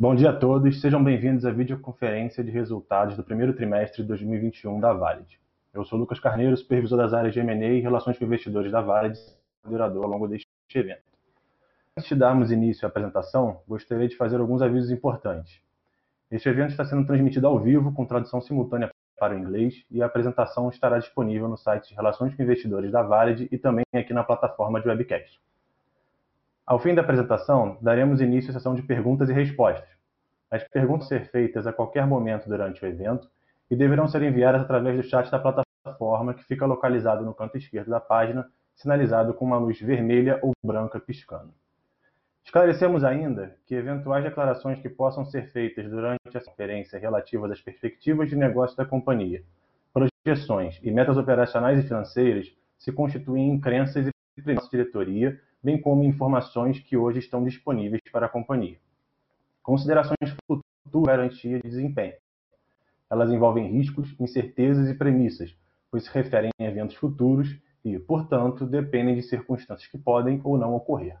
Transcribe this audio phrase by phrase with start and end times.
[0.00, 4.78] Bom dia a todos, sejam bem-vindos à videoconferência de resultados do primeiro trimestre de 2021
[4.78, 5.40] da Valid.
[5.74, 9.18] Eu sou Lucas Carneiro, supervisor das áreas de M&A e Relações com Investidores da Valid,
[9.64, 11.02] moderador ao longo deste evento.
[11.96, 15.60] Antes de darmos início à apresentação, gostaria de fazer alguns avisos importantes.
[16.30, 20.06] Este evento está sendo transmitido ao vivo, com tradução simultânea para o inglês, e a
[20.06, 24.22] apresentação estará disponível no site de Relações com Investidores da Valid e também aqui na
[24.22, 25.40] plataforma de webcast.
[26.68, 29.88] Ao fim da apresentação, daremos início à sessão de perguntas e respostas.
[30.50, 33.26] As perguntas ser feitas a qualquer momento durante o evento
[33.70, 37.88] e deverão ser enviadas através do chat da plataforma que fica localizado no canto esquerdo
[37.88, 41.54] da página, sinalizado com uma luz vermelha ou branca piscando.
[42.44, 48.28] Esclarecemos ainda que eventuais declarações que possam ser feitas durante a conferência relativas às perspectivas
[48.28, 49.42] de negócio da companhia,
[49.90, 55.80] projeções e metas operacionais e financeiras se constituem em crenças e premissas de diretoria bem
[55.80, 58.78] como informações que hoje estão disponíveis para a companhia.
[59.62, 60.68] Considerações futuras
[61.06, 62.14] garantia de desempenho.
[63.10, 65.54] Elas envolvem riscos, incertezas e premissas,
[65.90, 70.74] pois se referem a eventos futuros e, portanto, dependem de circunstâncias que podem ou não
[70.74, 71.16] ocorrer.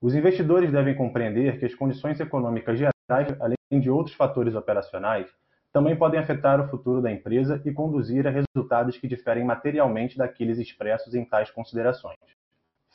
[0.00, 5.26] Os investidores devem compreender que as condições econômicas gerais, além de outros fatores operacionais,
[5.72, 10.58] também podem afetar o futuro da empresa e conduzir a resultados que diferem materialmente daqueles
[10.58, 12.16] expressos em tais considerações.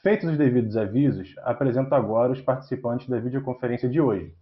[0.03, 4.35] Feitos os devidos avisos, apresento agora os participantes da videoconferência de hoje.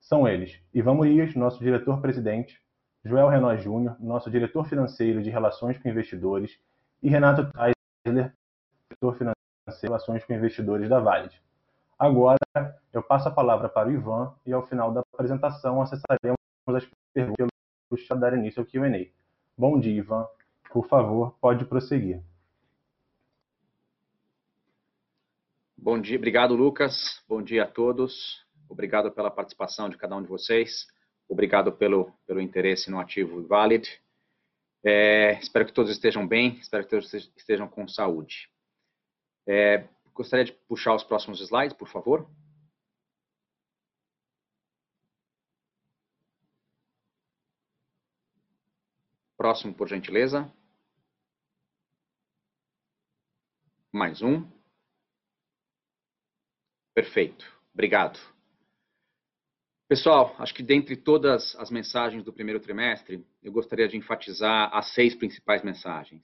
[0.00, 2.62] São eles Ivan Murias, nosso diretor-presidente,
[3.04, 6.60] Joel Renó Júnior, nosso diretor financeiro de Relações com Investidores,
[7.02, 8.32] e Renato Teisler,
[8.88, 9.34] diretor financeiro
[9.68, 11.28] de Relações com Investidores da Vale.
[11.98, 12.38] Agora,
[12.92, 16.38] eu passo a palavra para o Ivan e, ao final da apresentação, acessaremos
[16.68, 17.50] as perguntas
[18.06, 19.10] para dar início ao Q&A.
[19.58, 20.24] Bom dia, Ivan.
[20.72, 22.22] Por favor, pode prosseguir.
[25.82, 30.28] Bom dia, obrigado Lucas, bom dia a todos, obrigado pela participação de cada um de
[30.28, 30.86] vocês,
[31.26, 33.88] obrigado pelo, pelo interesse no ativo Valid.
[34.84, 38.50] É, espero que todos estejam bem, espero que todos estejam com saúde.
[39.48, 42.28] É, gostaria de puxar os próximos slides, por favor.
[49.34, 50.52] Próximo, por gentileza.
[53.90, 54.59] Mais um.
[57.00, 57.50] Perfeito.
[57.72, 58.20] Obrigado.
[59.88, 64.92] Pessoal, acho que dentre todas as mensagens do primeiro trimestre, eu gostaria de enfatizar as
[64.92, 66.22] seis principais mensagens.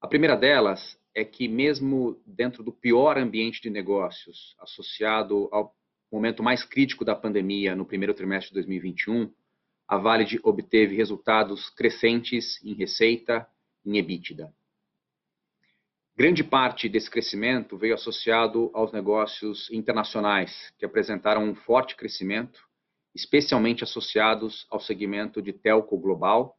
[0.00, 5.72] A primeira delas é que, mesmo dentro do pior ambiente de negócios, associado ao
[6.10, 9.32] momento mais crítico da pandemia no primeiro trimestre de 2021,
[9.86, 13.46] a Valid obteve resultados crescentes em receita,
[13.86, 14.52] em EBITDA.
[16.18, 22.60] Grande parte desse crescimento veio associado aos negócios internacionais, que apresentaram um forte crescimento,
[23.14, 26.56] especialmente associados ao segmento de telco global,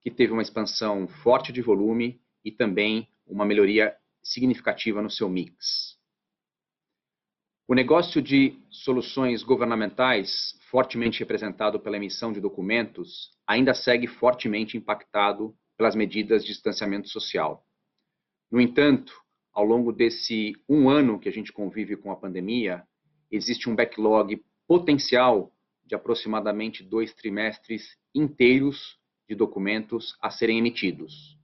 [0.00, 5.98] que teve uma expansão forte de volume e também uma melhoria significativa no seu mix.
[7.68, 15.54] O negócio de soluções governamentais, fortemente representado pela emissão de documentos, ainda segue fortemente impactado
[15.76, 17.62] pelas medidas de distanciamento social.
[18.54, 19.12] No entanto,
[19.52, 22.84] ao longo desse um ano que a gente convive com a pandemia,
[23.28, 25.52] existe um backlog potencial
[25.84, 28.96] de aproximadamente dois trimestres inteiros
[29.28, 31.36] de documentos a serem emitidos.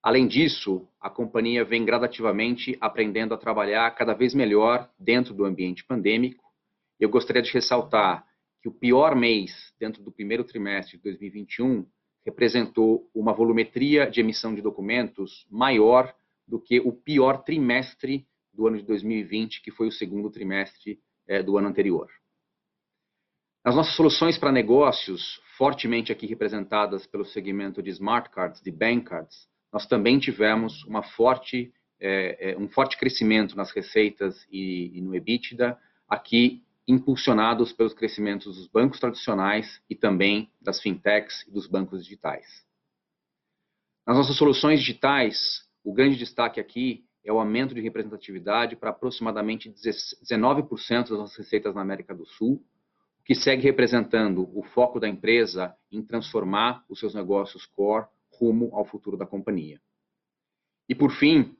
[0.00, 5.84] Além disso, a companhia vem gradativamente aprendendo a trabalhar cada vez melhor dentro do ambiente
[5.84, 6.44] pandêmico.
[7.00, 8.24] Eu gostaria de ressaltar
[8.62, 11.84] que o pior mês dentro do primeiro trimestre de 2021
[12.30, 16.14] representou uma volumetria de emissão de documentos maior
[16.46, 21.42] do que o pior trimestre do ano de 2020, que foi o segundo trimestre é,
[21.42, 22.08] do ano anterior.
[23.64, 29.04] Nas nossas soluções para negócios, fortemente aqui representadas pelo segmento de smart cards, de bank
[29.04, 35.14] cards, nós também tivemos uma forte, é, um forte crescimento nas receitas e, e no
[35.14, 42.02] EBITDA, aqui impulsionados pelos crescimentos dos bancos tradicionais e também das fintechs e dos bancos
[42.04, 42.46] digitais.
[44.06, 49.70] Nas nossas soluções digitais, o grande destaque aqui é o aumento de representatividade para aproximadamente
[49.70, 52.54] 19% das nossas receitas na América do Sul,
[53.20, 58.70] o que segue representando o foco da empresa em transformar os seus negócios core rumo
[58.74, 59.80] ao futuro da companhia.
[60.88, 61.54] E, por fim,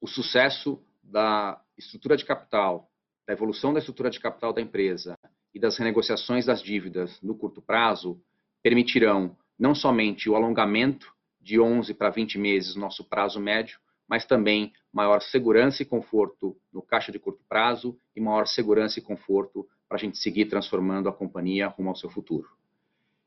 [0.00, 2.90] o sucesso da estrutura de capital,
[3.26, 5.18] da evolução da estrutura de capital da empresa
[5.54, 8.20] e das renegociações das dívidas no curto prazo
[8.62, 13.78] permitirão não somente o alongamento de 11 para 20 meses nosso prazo médio,
[14.08, 19.02] mas também maior segurança e conforto no caixa de curto prazo e maior segurança e
[19.02, 22.48] conforto para a gente seguir transformando a companhia rumo ao seu futuro.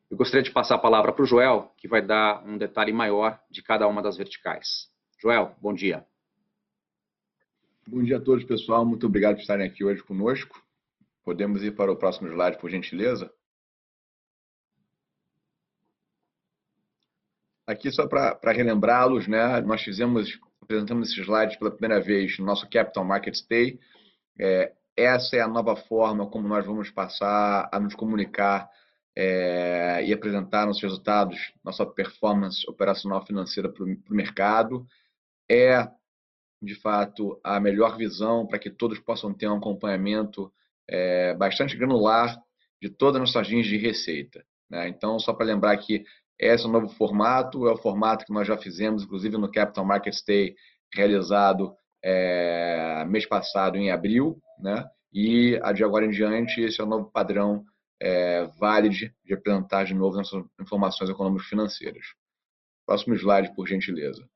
[0.09, 3.39] Eu gostaria de passar a palavra para o Joel, que vai dar um detalhe maior
[3.49, 4.89] de cada uma das verticais.
[5.19, 6.05] Joel, bom dia.
[7.89, 8.85] Bom dia a todos, pessoal.
[8.85, 10.61] Muito obrigado por estarem aqui hoje conosco.
[11.23, 13.31] Podemos ir para o próximo slide, por gentileza?
[17.65, 19.61] Aqui só para relembrá-los, né?
[19.61, 23.79] Nós fizemos, apresentamos esses slides pela primeira vez no nosso Capital Markets Day.
[24.37, 28.69] É, essa é a nova forma como nós vamos passar a nos comunicar
[29.15, 34.85] é, e apresentar nossos resultados, nossa performance operacional financeira para o mercado.
[35.49, 35.89] É,
[36.61, 40.51] de fato, a melhor visão para que todos possam ter um acompanhamento
[40.89, 42.37] é, bastante granular
[42.81, 44.43] de todas as nossas linhas de receita.
[44.69, 44.87] Né?
[44.87, 46.03] Então, só para lembrar que
[46.39, 49.85] esse é o novo formato, é o formato que nós já fizemos, inclusive no Capital
[49.85, 50.55] Markets Day,
[50.93, 54.85] realizado é, mês passado, em abril, né?
[55.11, 57.65] e de agora em diante, esse é o novo padrão
[57.99, 58.95] é, válido
[59.25, 62.05] de apresentar de novo nossas informações econômicas financeiras.
[62.85, 64.27] Próximo slide, por gentileza.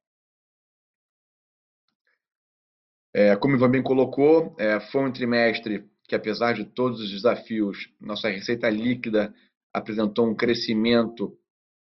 [3.13, 7.11] É, como o Ivan bem colocou, é, foi um trimestre que, apesar de todos os
[7.11, 9.33] desafios, nossa receita líquida
[9.73, 11.37] apresentou um crescimento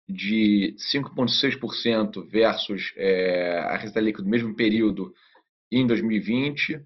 [0.09, 5.13] de 5,6% versus é, a receita líquida do mesmo período
[5.71, 6.81] em 2020.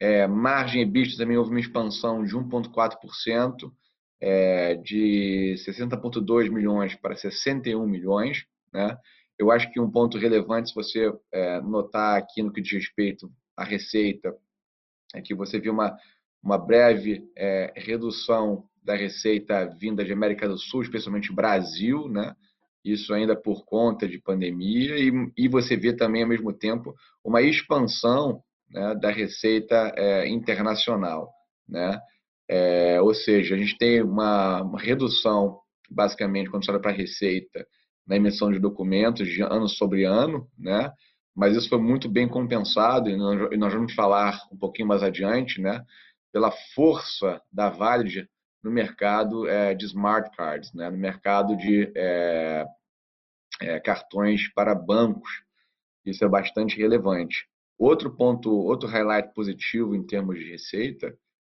[0.00, 3.72] É, margem EBITDA também houve uma expansão de 1,4%,
[4.20, 8.44] é, de 60,2 milhões para 61 milhões.
[8.72, 8.96] Né?
[9.38, 13.30] Eu acho que um ponto relevante, se você é, notar aqui no que diz respeito
[13.56, 14.34] à receita,
[15.14, 15.96] é que você viu uma
[16.42, 22.34] uma breve é, redução da receita vinda de América do Sul, especialmente Brasil, né?
[22.84, 26.92] Isso ainda por conta de pandemia e, e você vê também ao mesmo tempo
[27.24, 31.32] uma expansão né, da receita é, internacional,
[31.68, 32.00] né?
[32.50, 36.94] É, ou seja, a gente tem uma, uma redução basicamente quando você olha para a
[36.94, 37.64] receita
[38.04, 40.90] na emissão de documentos de ano sobre ano, né?
[41.34, 45.84] Mas isso foi muito bem compensado e nós, vamos falar um pouquinho mais adiante, né?
[46.32, 48.28] pela força da Valid
[48.62, 50.88] no mercado é, de smart cards, né?
[50.90, 52.66] no mercado de é,
[53.60, 55.30] é, cartões para bancos.
[56.04, 57.48] Isso é bastante relevante.
[57.78, 61.16] Outro ponto, outro highlight positivo em termos de receita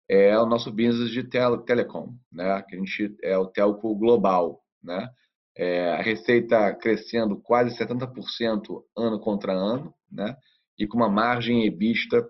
[0.09, 2.63] é o nosso business de tele, telecom, né?
[2.63, 4.63] que a gente é o telco global.
[4.83, 5.09] Né?
[5.57, 10.37] É, a receita crescendo quase 70% ano contra ano, né?
[10.79, 12.29] e com uma margem EBITDA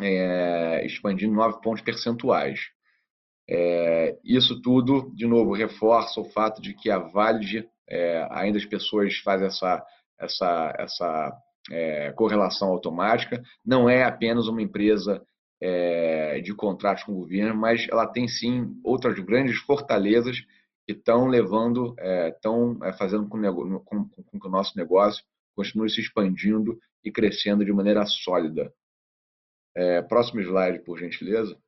[0.00, 2.60] é, expandindo 9 pontos percentuais.
[3.48, 8.64] É, isso tudo, de novo, reforça o fato de que a Valid, é, ainda as
[8.64, 9.84] pessoas fazem essa,
[10.18, 11.32] essa, essa
[11.70, 15.22] é, correlação automática, não é apenas uma empresa
[15.60, 20.38] é, de contratos com o governo, mas ela tem sim outras grandes fortalezas
[20.86, 21.96] que estão levando,
[22.28, 23.40] estão é, fazendo com,
[23.80, 25.24] com, com que o nosso negócio
[25.54, 28.72] continue se expandindo e crescendo de maneira sólida.
[29.74, 31.58] É, próximo slide, por gentileza.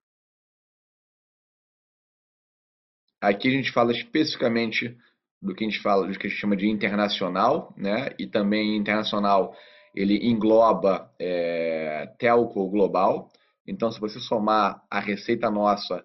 [3.21, 4.97] Aqui a gente fala especificamente
[5.43, 8.15] do que a gente fala, do que a gente chama de internacional, né?
[8.19, 9.55] E também internacional
[9.95, 13.31] ele engloba é, telco global.
[13.67, 16.05] Então, se você somar a receita nossa,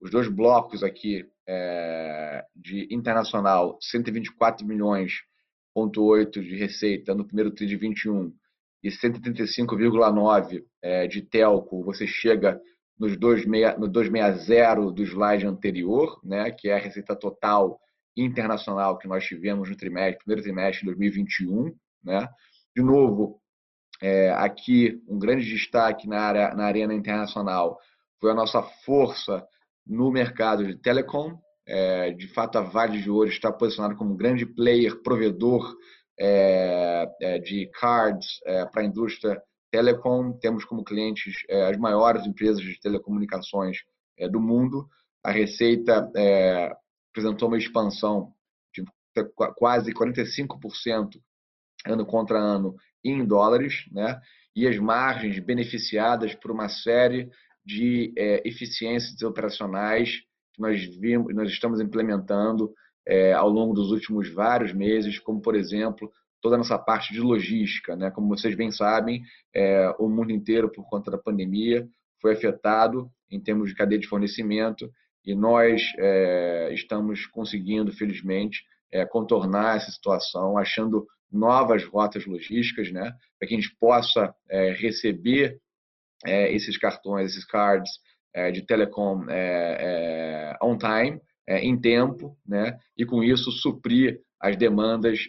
[0.00, 5.22] os dois blocos aqui é, de internacional, 124 milhões
[5.74, 8.32] ponto 8 de receita no primeiro tri de 21
[8.82, 12.60] e 135,9 é, de telco, você chega
[12.98, 17.80] nos 26, no 260 do slide anterior, né, que é a receita total
[18.16, 21.74] internacional que nós tivemos no trimestre, primeiro trimestre de 2021.
[22.04, 22.28] Né?
[22.76, 23.40] De novo,
[24.00, 27.78] é, aqui um grande destaque na, área, na arena internacional
[28.20, 29.44] foi a nossa força
[29.86, 31.38] no mercado de telecom.
[31.66, 35.76] É, de fato, a Vale de hoje está posicionada como um grande player, provedor
[36.18, 40.32] é, é, de cards é, para a indústria telecom.
[40.32, 43.78] Temos como clientes é, as maiores empresas de telecomunicações
[44.30, 44.86] do mundo.
[45.24, 46.10] A receita
[47.10, 48.32] apresentou uma expansão
[48.74, 48.84] de
[49.56, 51.20] quase 45%
[51.86, 54.20] ano contra ano em dólares, né?
[54.54, 57.28] e as margens beneficiadas por uma série
[57.64, 58.12] de
[58.44, 60.20] eficiências operacionais
[60.52, 62.72] que nós, vimos, nós estamos implementando
[63.06, 67.20] é, ao longo dos últimos vários meses, como, por exemplo, toda a nossa parte de
[67.20, 67.96] logística.
[67.96, 68.10] Né?
[68.10, 69.22] Como vocês bem sabem,
[69.54, 71.86] é, o mundo inteiro, por conta da pandemia,
[72.20, 74.90] foi afetado em termos de cadeia de fornecimento
[75.24, 83.10] e nós é, estamos conseguindo, felizmente, é, contornar essa situação, achando novas rotas logísticas, né,
[83.38, 85.58] para que a gente possa é, receber
[86.24, 87.90] é, esses cartões, esses cards
[88.34, 92.78] é, de telecom é, on time, em tempo, né?
[92.96, 95.26] e com isso suprir as demandas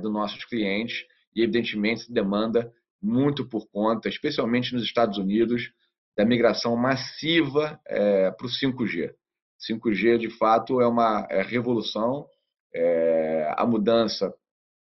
[0.00, 2.70] dos nossos clientes e, evidentemente, demanda
[3.02, 5.72] muito por conta, especialmente nos Estados Unidos,
[6.16, 7.80] da migração massiva
[8.36, 9.10] para o 5G.
[9.58, 12.26] 5G, de fato, é uma revolução.
[13.56, 14.32] a mudança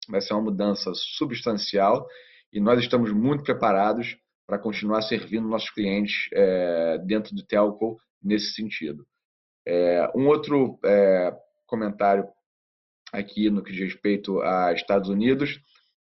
[0.08, 2.06] vai ser uma mudança substancial
[2.52, 4.16] e nós estamos muito preparados
[4.48, 9.06] para continuar servindo nossos clientes é, dentro do telco nesse sentido.
[9.66, 11.36] É, um outro é,
[11.66, 12.26] comentário
[13.12, 15.60] aqui no que diz respeito a Estados Unidos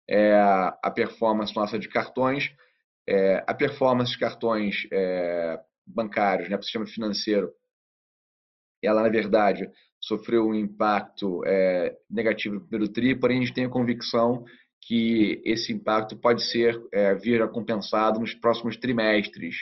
[0.09, 2.49] é a performance nossa de cartões.
[3.05, 7.51] É, a performance de cartões é, bancários né, para o sistema financeiro,
[8.81, 13.65] ela, na verdade, sofreu um impacto é, negativo no primeiro TRI, porém a gente tem
[13.65, 14.45] a convicção
[14.81, 19.55] que esse impacto pode ser é, vir a compensado nos próximos trimestres,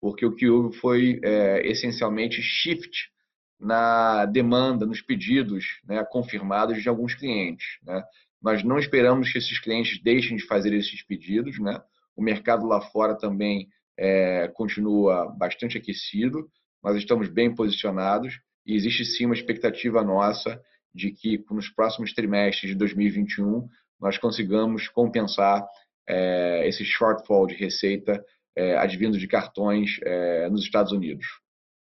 [0.00, 3.10] porque o que houve foi é, essencialmente shift
[3.58, 7.66] na demanda, nos pedidos né, confirmados de alguns clientes.
[7.82, 8.02] Né?
[8.40, 11.58] Nós não esperamos que esses clientes deixem de fazer esses pedidos.
[11.58, 11.80] Né?
[12.14, 16.48] O mercado lá fora também é, continua bastante aquecido,
[16.82, 20.60] nós estamos bem posicionados e existe sim uma expectativa nossa
[20.94, 23.68] de que nos próximos trimestres de 2021
[24.00, 25.66] nós consigamos compensar
[26.06, 28.24] é, esse shortfall de receita
[28.56, 31.26] é, advindo de cartões é, nos Estados Unidos.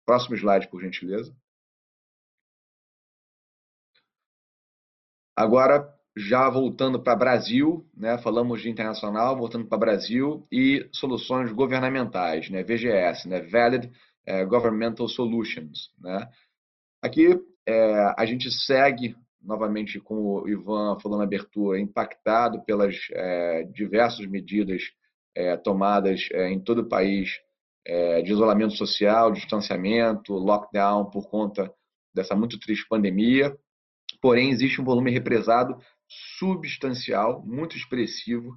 [0.05, 1.35] Próximo slide, por gentileza.
[5.37, 12.51] Agora, já voltando para Brasil, né, falamos de internacional, voltando para Brasil e soluções governamentais,
[12.51, 13.91] né, VGS, né, Valid
[14.27, 15.93] é, Governmental Solutions.
[15.99, 16.29] Né.
[17.01, 17.29] Aqui
[17.65, 24.83] é, a gente segue novamente com o Ivan falando abertura, impactado pelas é, diversas medidas
[25.35, 27.41] é, tomadas é, em todo o país
[27.87, 31.73] é, de isolamento social, distanciamento, lockdown por conta
[32.15, 33.57] dessa muito triste pandemia.
[34.21, 35.79] Porém, existe um volume represado
[36.39, 38.57] substancial, muito expressivo,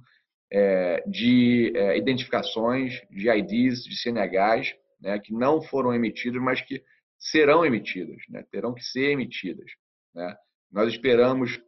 [0.52, 6.82] é, de é, identificações, de IDs, de CNHs, né, que não foram emitidos, mas que
[7.18, 9.70] serão emitidas, né, terão que ser emitidas.
[10.14, 10.36] Né.
[10.72, 11.60] Nós esperamos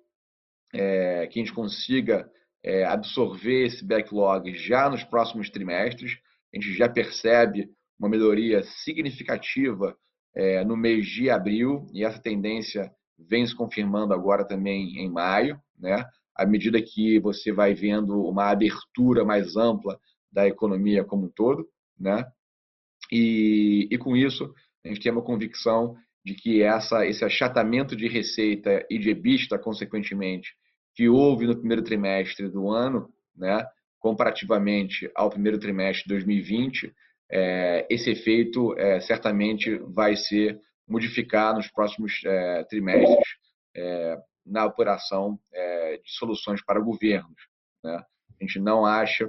[0.72, 2.28] é, que a gente consiga
[2.62, 6.18] é, absorver esse backlog já nos próximos trimestres.
[6.52, 7.68] A gente já percebe
[7.98, 9.94] uma melhoria significativa
[10.34, 15.60] é, no mês de abril e essa tendência vem se confirmando agora também em maio,
[15.78, 16.04] né?
[16.34, 20.00] À medida que você vai vendo uma abertura mais ampla
[20.32, 21.68] da economia como um todo,
[21.98, 22.24] né?
[23.12, 24.52] E, e com isso
[24.84, 29.58] a gente tem uma convicção de que essa, esse achatamento de receita e de EBITDA,
[29.58, 30.54] consequentemente,
[30.94, 33.66] que houve no primeiro trimestre do ano, né,
[33.98, 36.94] comparativamente ao primeiro trimestre de 2020,
[37.30, 43.28] é, esse efeito é, certamente vai ser modificado nos próximos é, trimestres
[43.74, 47.48] é, na operação é, de soluções para governos.
[47.82, 47.96] Né?
[47.96, 49.28] A gente não acha,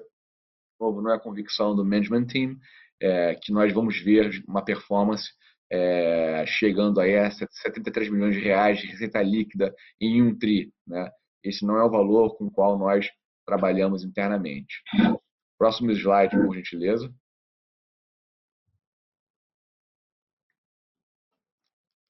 [0.79, 2.57] novo, não é convicção do management team,
[3.01, 5.31] é, que nós vamos ver uma performance
[5.71, 10.71] é, chegando aí a 73 milhões de reais de receita líquida em um TRI.
[10.87, 11.09] Né?
[11.43, 13.09] Esse não é o valor com o qual nós
[13.45, 14.81] trabalhamos internamente.
[15.57, 17.13] Próximo slide, por gentileza.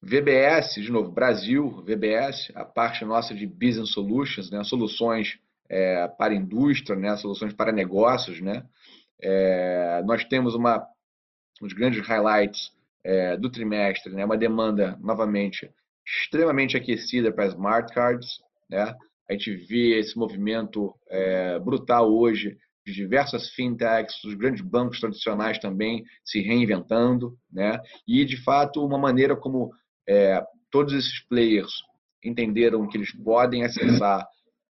[0.01, 6.35] VBS, de novo, Brasil, VBS, a parte nossa de Business Solutions, né, soluções é, para
[6.35, 8.39] indústria, né, soluções para negócios.
[8.39, 8.63] Né,
[9.19, 10.87] é, nós temos uma,
[11.59, 12.71] um dos grandes highlights
[13.05, 14.25] é, do trimestre, né?
[14.25, 15.69] uma demanda, novamente,
[16.05, 18.39] extremamente aquecida para smart cards.
[18.67, 18.95] Né?
[19.29, 25.59] A gente vê esse movimento é, brutal hoje de diversas fintechs, os grandes bancos tradicionais
[25.59, 27.79] também se reinventando, né?
[28.07, 29.71] E de fato uma maneira como
[30.07, 31.71] é, todos esses players
[32.23, 34.23] entenderam que eles podem acessar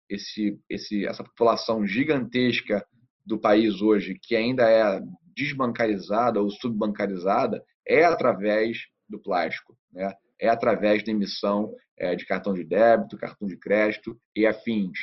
[0.09, 2.87] esse, esse, essa população gigantesca
[3.27, 5.01] do país hoje, que ainda é
[5.35, 10.13] desbancarizada ou subbancarizada, é através do plástico, né?
[10.41, 14.99] é através da emissão é, de cartão de débito, cartão de crédito e afins.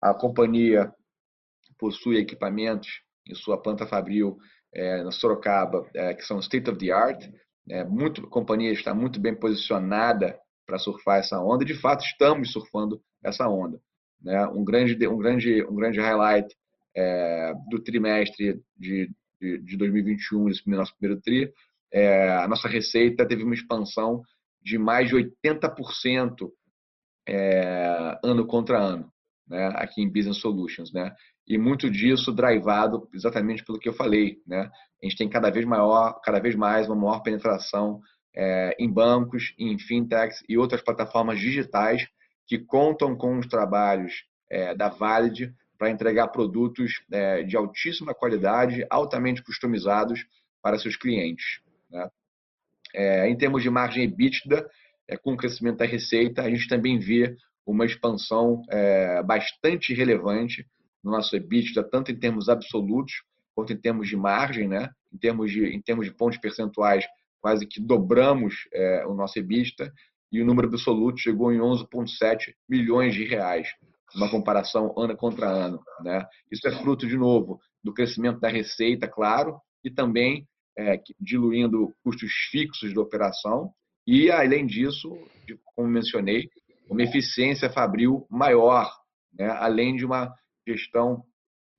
[0.00, 0.92] A companhia
[1.78, 4.38] possui equipamentos em sua planta fabril
[4.72, 7.28] é, na Sorocaba é, que são state of the art.
[7.68, 12.52] É, muito, a companhia está muito bem posicionada para surfar essa onda de fato estamos
[12.52, 13.80] surfando essa onda.
[14.20, 14.46] Né?
[14.48, 16.54] Um grande um grande um grande highlight
[17.70, 19.10] do trimestre de,
[19.40, 21.52] de, de 2021, esse nosso primeiro tri,
[21.92, 24.22] é, a nossa receita teve uma expansão
[24.62, 26.50] de mais de 80%
[27.28, 29.12] é, ano contra ano.
[29.46, 31.14] né, aqui em Business Solutions, né?
[31.46, 34.70] E muito disso drivado exatamente pelo que eu falei, né?
[35.02, 38.00] A gente tem cada vez maior, cada vez mais uma maior penetração
[38.34, 42.06] é, em bancos, em fintechs e outras plataformas digitais
[42.46, 48.86] que contam com os trabalhos é, da Valid para entregar produtos é, de altíssima qualidade,
[48.88, 50.24] altamente customizados
[50.62, 51.60] para seus clientes.
[51.92, 52.08] Né?
[52.94, 54.68] É, em termos de margem EBITDA,
[55.08, 60.66] é, com o crescimento da receita, a gente também vê uma expansão é, bastante relevante
[61.02, 63.22] no nosso EBITDA, tanto em termos absolutos
[63.54, 64.90] quanto em termos de margem, né?
[65.12, 67.04] em, termos de, em termos de pontos percentuais,
[67.40, 69.92] quase que dobramos é, o nosso EBITDA
[70.30, 73.68] e o número absoluto chegou em 11,7 milhões de reais,
[74.14, 75.82] uma comparação ano contra ano.
[76.00, 76.24] Né?
[76.50, 80.46] Isso é fruto, de novo, do crescimento da receita, claro, e também
[80.76, 83.72] é, diluindo custos fixos da operação
[84.06, 85.10] e, além disso,
[85.74, 86.48] como mencionei,
[86.88, 88.90] uma eficiência fabril maior,
[89.32, 89.48] né?
[89.48, 90.34] além de uma
[90.66, 91.24] gestão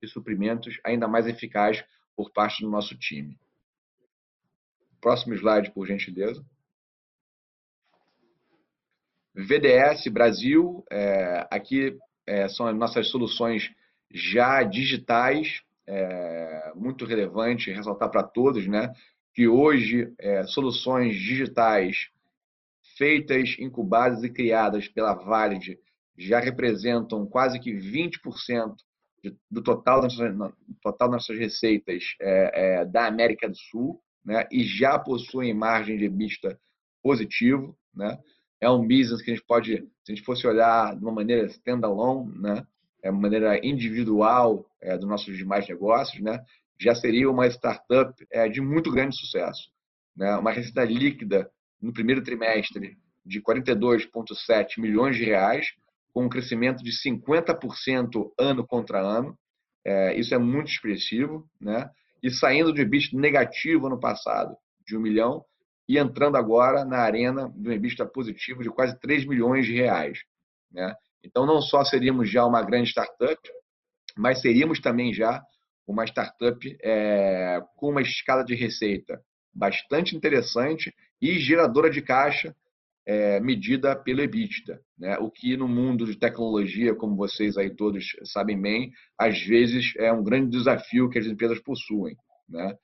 [0.02, 1.84] de suprimentos ainda mais eficaz
[2.16, 3.38] por parte do nosso time.
[5.00, 6.44] Próximo slide, por gentileza.
[9.34, 13.70] VDS Brasil, é, aqui é, são as nossas soluções
[14.10, 18.92] já digitais, é, muito relevante ressaltar para todos, né?
[19.32, 22.08] Que hoje é, soluções digitais
[22.96, 25.78] feitas, incubadas e criadas pela Valid
[26.16, 28.74] já representam quase que 20%
[29.50, 34.46] do total das nossas, total das nossas receitas é, é, da América do Sul, né?
[34.50, 36.58] E já possuem margem de vista
[37.02, 38.18] positivo, né?
[38.60, 41.46] É um business que a gente pode, se a gente fosse olhar de uma maneira
[41.46, 42.66] standalone, né?
[43.04, 46.42] É maneira individual é, dos nossos demais negócios, né?
[46.80, 49.68] Já seria uma startup é, de muito grande sucesso,
[50.16, 50.34] né?
[50.36, 55.66] Uma receita líquida no primeiro trimestre de 42,7 milhões de reais,
[56.14, 59.38] com um crescimento de 50% ano contra ano.
[59.84, 61.90] É, isso é muito expressivo, né?
[62.22, 64.56] E saindo de EBITDA negativo ano passado,
[64.86, 65.44] de um milhão,
[65.86, 70.20] e entrando agora na arena do EBITDA positivo de quase 3 milhões de reais.
[70.72, 70.94] Né?
[71.24, 73.40] Então, não só seríamos já uma grande startup,
[74.16, 75.42] mas seríamos também já
[75.86, 79.20] uma startup é, com uma escala de receita
[79.52, 82.54] bastante interessante e geradora de caixa
[83.06, 85.18] é, medida pelo EBITDA, né?
[85.18, 90.10] o que no mundo de tecnologia, como vocês aí todos sabem bem, às vezes é
[90.12, 92.16] um grande desafio que as empresas possuem.
[92.48, 92.74] Né?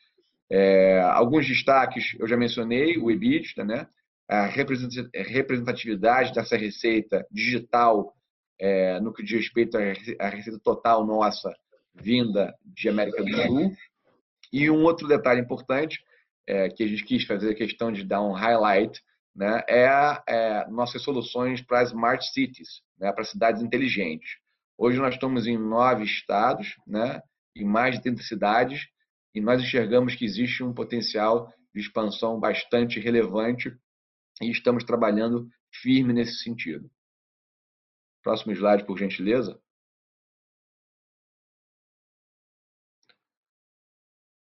[0.50, 3.87] É, alguns destaques eu já mencionei, o EBITDA, né?
[4.29, 8.14] a representatividade dessa receita digital
[8.61, 9.79] é, no que diz respeito
[10.18, 11.53] à receita total nossa
[11.94, 13.73] vinda de América do Sul.
[14.53, 15.99] E um outro detalhe importante
[16.46, 19.01] é, que a gente quis fazer a questão de dar um highlight
[19.35, 19.88] né, é,
[20.27, 24.37] é nossas soluções para smart cities, né, para cidades inteligentes.
[24.77, 27.23] Hoje nós estamos em nove estados, né,
[27.57, 28.88] em mais de 30 cidades,
[29.35, 33.73] e nós enxergamos que existe um potencial de expansão bastante relevante
[34.42, 36.90] e estamos trabalhando firme nesse sentido.
[38.22, 39.59] Próximo slide, por gentileza.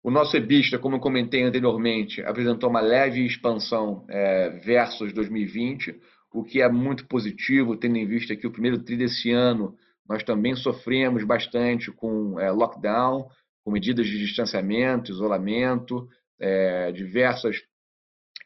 [0.06, 6.00] O nosso EBITDA, como eu comentei anteriormente, apresentou uma leve expansão é, versus 2020,
[6.32, 9.76] o que é muito positivo, tendo em vista que o primeiro tri desse ano
[10.08, 13.28] nós também sofremos bastante com é, lockdown,
[13.64, 16.08] com medidas de distanciamento, isolamento,
[16.40, 17.58] é, diversas,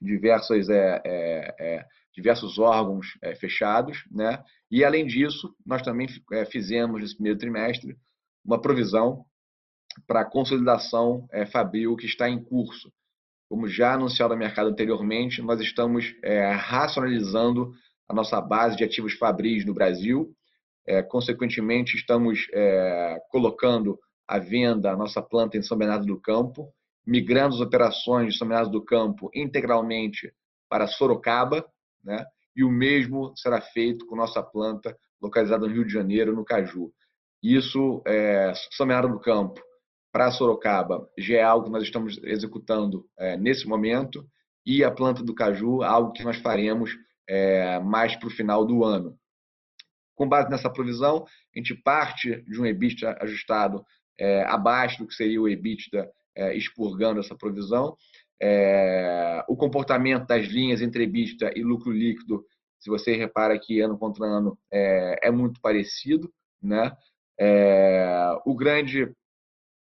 [0.01, 4.41] diversas, é, é, é diversos órgãos fechados, né?
[4.71, 6.07] E além disso, nós também
[6.51, 7.97] fizemos nesse primeiro trimestre
[8.45, 9.25] uma provisão
[10.05, 12.91] para a consolidação é, Fabril que está em curso.
[13.49, 17.73] Como já anunciado no mercado anteriormente, nós estamos é, racionalizando
[18.07, 20.31] a nossa base de ativos Fabris no Brasil.
[20.85, 26.71] É, consequentemente, estamos é, colocando à venda a nossa planta em São Bernardo do Campo,
[27.05, 30.31] migrando as operações de São Bernardo do Campo integralmente
[30.69, 31.65] para Sorocaba,
[32.03, 32.23] né?
[32.59, 36.91] E o mesmo será feito com nossa planta localizada no Rio de Janeiro, no Caju.
[37.41, 39.61] Isso, é, Bernardo do Campo,
[40.11, 44.27] para Sorocaba já é algo que nós estamos executando é, nesse momento
[44.65, 46.97] e a planta do caju algo que nós faremos
[47.29, 49.17] é, mais para o final do ano.
[50.13, 53.85] Com base nessa provisão, a gente parte de um EBITDA ajustado
[54.19, 57.95] é, abaixo do que seria o EBITDA é, expurgando essa provisão.
[58.41, 62.45] É, o comportamento das linhas entre EBITDA e lucro líquido,
[62.79, 66.31] se você repara que ano contra ano é, é muito parecido.
[66.61, 66.91] Né?
[68.45, 69.09] o grande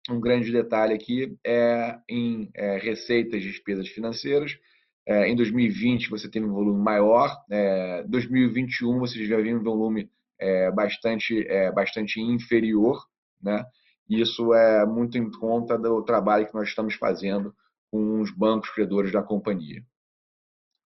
[0.10, 4.58] um grande detalhe aqui é em é, receitas e despesas financeiras.
[5.06, 10.10] É, em 2020 você teve um volume maior, é, 2021 você já viu um volume
[10.40, 13.06] é, bastante, é, bastante inferior,
[13.42, 13.64] né?
[14.10, 17.56] Isso é muito em conta do trabalho que nós estamos fazendo
[17.94, 19.86] com os bancos credores da companhia.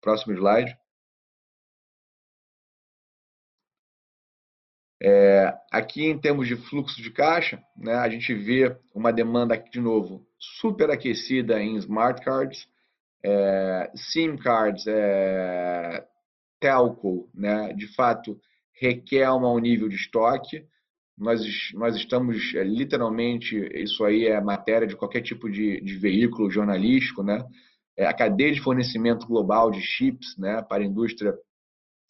[0.00, 0.78] Próximo slide.
[5.02, 9.80] É, aqui, em termos de fluxo de caixa, né, a gente vê uma demanda, de
[9.80, 12.68] novo, superaquecida em smart cards,
[13.24, 16.06] é, SIM cards, é,
[16.60, 18.40] telco, né, de fato,
[18.72, 20.64] requer um nível de estoque.
[21.16, 21.40] Nós,
[21.74, 27.22] nós estamos, é, literalmente, isso aí é matéria de qualquer tipo de, de veículo jornalístico,
[27.22, 27.44] né?
[27.96, 31.32] É, a cadeia de fornecimento global de chips né, para a indústria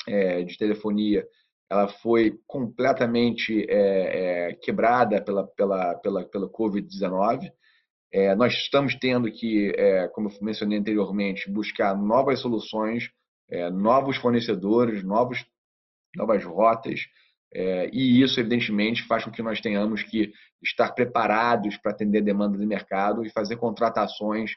[0.07, 1.27] é, de telefonia
[1.71, 7.51] ela foi completamente é, é, quebrada pela, pela, pela, pela Covid-19.
[8.13, 9.73] É, nós estamos tendo que,
[10.13, 13.11] como eu mencionei anteriormente, buscar novas soluções,
[13.73, 15.45] novos fornecedores, novos,
[16.15, 17.01] novas rotas,
[17.55, 22.25] é, e isso, evidentemente, faz com que nós tenhamos que estar preparados para atender a
[22.25, 24.53] demanda do mercado e fazer contratações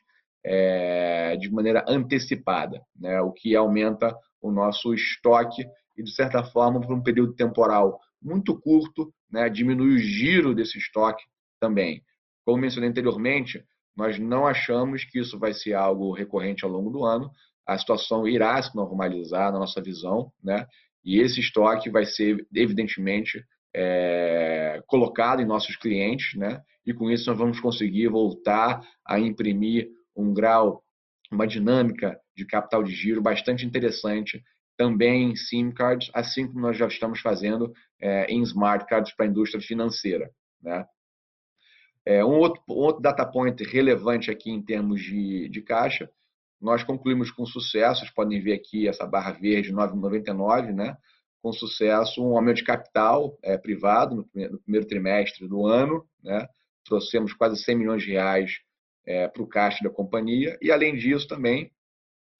[1.40, 5.66] de maneira antecipada, né, o que aumenta o nosso estoque
[5.98, 10.78] e, de certa forma, por um período temporal muito curto, né, diminui o giro desse
[10.78, 11.22] estoque
[11.60, 12.02] também.
[12.46, 13.62] Como mencionei anteriormente,
[13.94, 17.30] nós não achamos que isso vai ser algo recorrente ao longo do ano.
[17.68, 20.66] A situação irá se normalizar na nossa visão, né?
[21.08, 23.42] E esse estoque vai ser, evidentemente,
[23.74, 26.62] é, colocado em nossos clientes, né?
[26.86, 30.84] E com isso nós vamos conseguir voltar a imprimir um grau,
[31.32, 34.44] uma dinâmica de capital de giro bastante interessante
[34.76, 39.26] também em SIM cards, assim como nós já estamos fazendo é, em smart cards para
[39.26, 40.30] a indústria financeira.
[40.62, 40.86] Né?
[42.06, 46.10] É, um, outro, um outro data point relevante aqui em termos de, de caixa,
[46.60, 50.98] nós concluímos com sucesso, vocês podem ver aqui essa barra verde 9,99, né?
[51.42, 56.06] com sucesso um aumento de capital é, privado no primeiro, no primeiro, trimestre do ano,
[56.24, 56.48] né?
[56.84, 58.60] trouxemos quase 100 milhões de reais
[59.06, 61.72] é, para o caixa da companhia e, além disso, também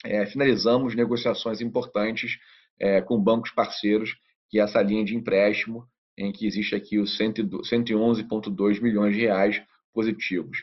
[0.04, 2.38] é, finalizamos negociações importantes
[2.80, 4.16] é, com bancos parceiros,
[4.50, 9.62] que é essa linha de empréstimo, em que existe aqui os 111,2 milhões de reais
[9.94, 10.58] positivos.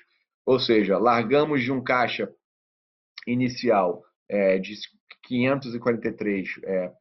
[0.45, 2.29] Ou seja, largamos de um caixa
[3.27, 4.75] inicial é, de
[5.29, 6.93] 543,7 é,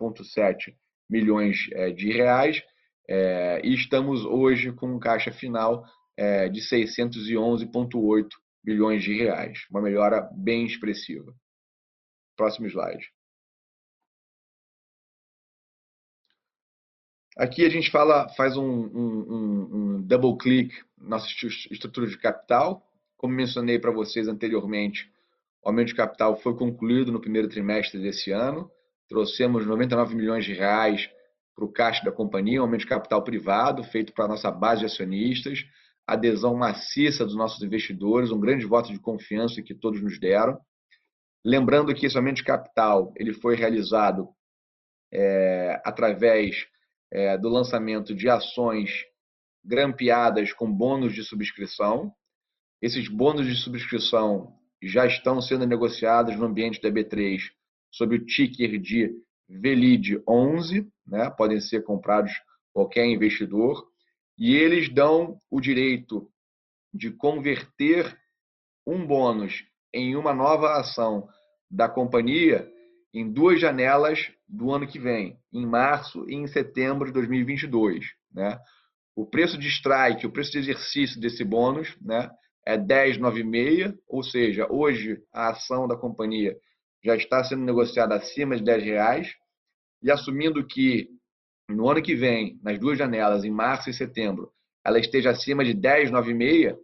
[1.09, 2.63] milhões é, de reais
[3.09, 5.83] é, e estamos hoje com um caixa final
[6.51, 8.27] de 611,8
[8.63, 11.33] bilhões de reais, uma melhora bem expressiva.
[12.37, 13.11] Próximo slide.
[17.35, 21.27] Aqui a gente fala, faz um, um, um double click na nossa
[21.71, 22.87] estrutura de capital.
[23.17, 25.11] Como mencionei para vocês anteriormente,
[25.63, 28.69] o aumento de capital foi concluído no primeiro trimestre desse ano.
[29.07, 31.09] Trouxemos 99 milhões de reais
[31.55, 34.81] para o caixa da companhia, um aumento de capital privado feito para a nossa base
[34.81, 35.59] de acionistas,
[36.05, 40.59] adesão maciça dos nossos investidores, um grande voto de confiança que todos nos deram.
[41.45, 44.27] Lembrando que esse aumento de capital ele foi realizado
[45.13, 46.65] é, através
[47.11, 49.05] é, do lançamento de ações
[49.63, 52.13] grampeadas com bônus de subscrição.
[52.81, 57.39] Esses bônus de subscrição já estão sendo negociados no ambiente da B3
[57.91, 59.11] sob o ticker de
[59.49, 61.29] VLID11, né?
[61.29, 62.31] podem ser comprados
[62.73, 63.85] qualquer investidor,
[64.37, 66.27] e eles dão o direito
[66.93, 68.17] de converter
[68.85, 71.27] um bônus em uma nova ação
[71.69, 72.67] da companhia
[73.13, 78.05] em duas janelas do ano que vem, em março e em setembro de 2022.
[78.31, 78.57] Né?
[79.15, 82.29] O preço de strike, o preço de exercício desse bônus né,
[82.65, 86.57] é 10,96, ou seja, hoje a ação da companhia
[87.03, 89.35] já está sendo negociada acima de 10 reais,
[90.01, 91.09] e assumindo que
[91.69, 94.51] no ano que vem, nas duas janelas, em março e setembro,
[94.83, 96.77] ela esteja acima de 10,96,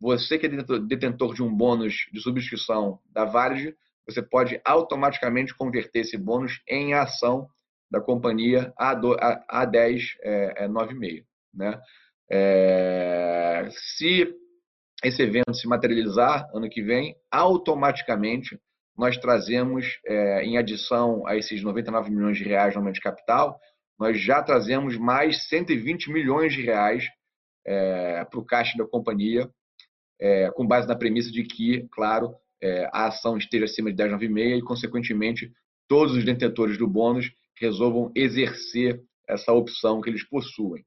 [0.00, 3.74] você que é detentor de um bônus de subscrição da Varig,
[4.06, 7.48] você pode automaticamente converter esse bônus em ação
[7.90, 11.24] da companhia a, a, a 10, é, é 9,5.
[11.52, 11.80] Né?
[12.30, 14.32] É, se
[15.04, 18.58] esse evento se materializar ano que vem, automaticamente
[18.96, 23.58] nós trazemos, é, em adição a esses 99 milhões de reais no aumento de capital,
[23.98, 27.04] nós já trazemos mais 120 milhões de reais
[27.66, 29.48] é, para o caixa da companhia
[30.20, 34.58] é, com base na premissa de que, claro, é, a ação esteja acima de 10,96
[34.58, 35.50] e, consequentemente,
[35.88, 40.84] todos os detentores do bônus resolvam exercer essa opção que eles possuem.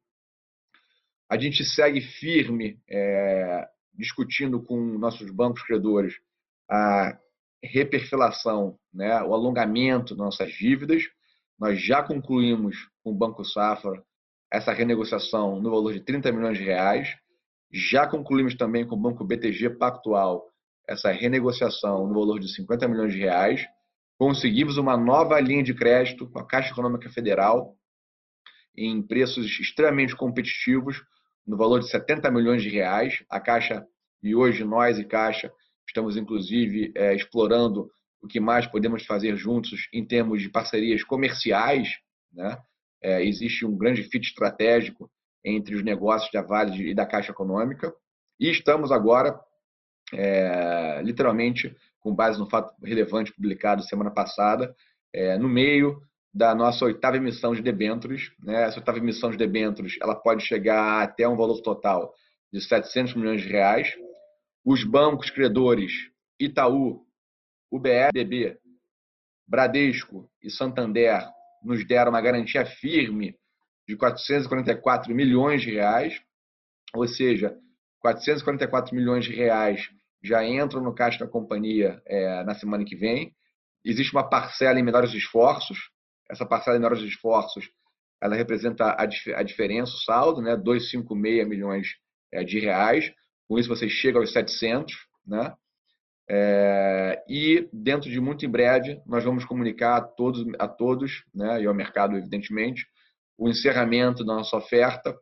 [1.29, 6.15] A gente segue firme é, discutindo com nossos bancos credores
[6.69, 7.17] a
[7.63, 11.03] reperfilação, né, o alongamento das nossas dívidas.
[11.59, 14.03] Nós já concluímos com o Banco Safra
[14.51, 17.15] essa renegociação no valor de 30 milhões de reais.
[17.71, 20.47] Já concluímos também com o Banco BTG Pactual
[20.87, 23.65] essa renegociação no valor de 50 milhões de reais.
[24.17, 27.75] Conseguimos uma nova linha de crédito com a Caixa Econômica Federal
[28.75, 31.03] em preços extremamente competitivos,
[31.45, 33.23] no valor de 70 milhões de reais.
[33.29, 33.85] A Caixa,
[34.21, 35.51] e hoje nós e Caixa,
[35.87, 37.89] estamos inclusive é, explorando
[38.21, 41.89] o que mais podemos fazer juntos em termos de parcerias comerciais.
[42.31, 42.57] Né?
[43.01, 45.11] É, existe um grande fit estratégico
[45.43, 47.93] entre os negócios da Vale e da Caixa Econômica.
[48.39, 49.37] E estamos agora,
[50.13, 54.73] é, literalmente, com base no fato relevante publicado semana passada,
[55.11, 56.01] é, no meio
[56.33, 58.31] da nossa oitava emissão de debêntures.
[58.41, 58.63] Né?
[58.63, 62.13] Essa oitava emissão de debêntures ela pode chegar até um valor total
[62.51, 63.93] de 700 milhões de reais.
[64.65, 65.91] Os bancos credores
[66.39, 67.05] Itaú,
[67.71, 68.57] UBRDB,
[69.47, 71.23] Bradesco e Santander
[71.63, 73.37] nos deram uma garantia firme
[73.87, 76.21] de 444 milhões de reais,
[76.93, 77.57] ou seja,
[77.99, 79.89] 444 milhões de reais
[80.21, 83.35] já entram no caixa da companhia é, na semana que vem.
[83.83, 85.77] Existe uma parcela em menores esforços.
[86.29, 87.69] Essa parcela em menores esforços
[88.21, 90.55] ela representa a, a diferença, o saldo, né?
[90.55, 91.87] 256 milhões
[92.31, 93.11] é, de reais.
[93.49, 94.95] Com isso você chega aos 700,
[95.27, 95.53] né?
[96.29, 101.61] É, e dentro de muito em breve nós vamos comunicar a todos, a todos, né,
[101.61, 102.87] e ao mercado evidentemente,
[103.37, 105.13] o encerramento da nossa oferta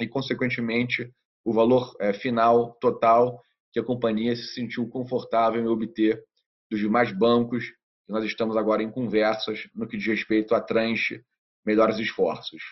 [0.00, 1.12] e consequentemente
[1.44, 3.38] o valor é, final total
[3.70, 6.24] que a companhia se sentiu confortável em obter
[6.70, 7.66] dos demais bancos
[8.10, 11.24] nós estamos agora em conversas no que diz respeito a tranche
[11.64, 12.62] melhores esforços.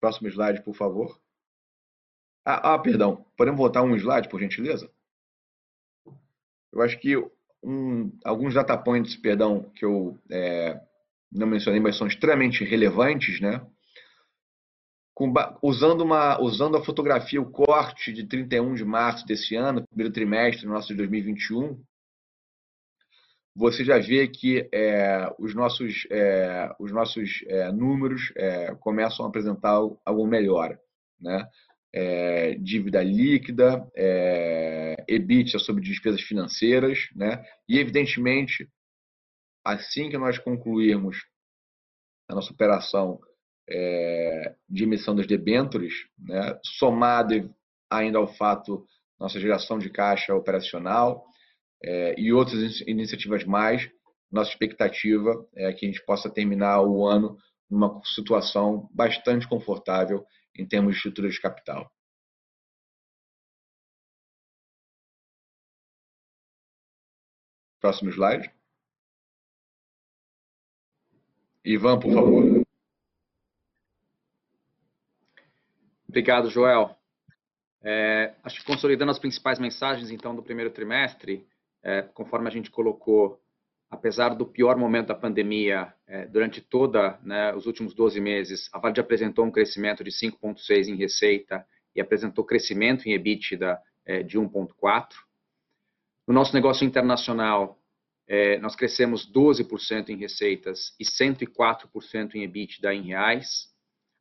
[0.00, 1.20] Próximo slide, por favor.
[2.44, 3.24] Ah, ah, perdão.
[3.36, 4.90] Podemos voltar um slide, por gentileza?
[6.72, 7.16] Eu acho que
[7.62, 10.80] um, alguns data points, perdão, que eu é,
[11.30, 13.64] não mencionei, mas são extremamente relevantes, né?
[15.14, 15.32] Com,
[15.62, 20.66] usando, uma, usando a fotografia, o corte de 31 de março desse ano, primeiro trimestre
[20.66, 21.80] nosso de 2021,
[23.54, 29.28] você já vê que é, os nossos, é, os nossos é, números é, começam a
[29.28, 30.80] apresentar alguma melhora.
[31.20, 31.46] Né?
[31.94, 37.44] É, dívida líquida, é, EBITDA sobre despesas financeiras, né?
[37.68, 38.66] e evidentemente,
[39.64, 41.18] assim que nós concluirmos
[42.28, 43.20] a nossa operação
[43.68, 46.58] é, de emissão das debêntures, né?
[46.64, 47.54] somado
[47.90, 48.86] ainda ao fato
[49.20, 51.24] nossa geração de caixa operacional,
[51.84, 53.90] é, e outras iniciativas mais,
[54.30, 57.36] nossa expectativa é que a gente possa terminar o ano
[57.68, 60.24] numa situação bastante confortável
[60.56, 61.90] em termos de estrutura de capital.
[67.80, 68.50] Próximo slide.
[71.64, 72.62] Ivan, por favor.
[76.08, 76.96] Obrigado, Joel.
[77.82, 81.46] É, acho que consolidando as principais mensagens, então, do primeiro trimestre,
[81.82, 83.40] é, conforme a gente colocou,
[83.90, 88.78] apesar do pior momento da pandemia, é, durante toda né, os últimos 12 meses, a
[88.78, 94.38] Vale apresentou um crescimento de 5,6 em receita e apresentou crescimento em EBITDA é, de
[94.38, 95.08] 1,4.
[96.26, 97.78] No nosso negócio internacional,
[98.26, 103.68] é, nós crescemos 12% em receitas e 104% em EBITDA em reais.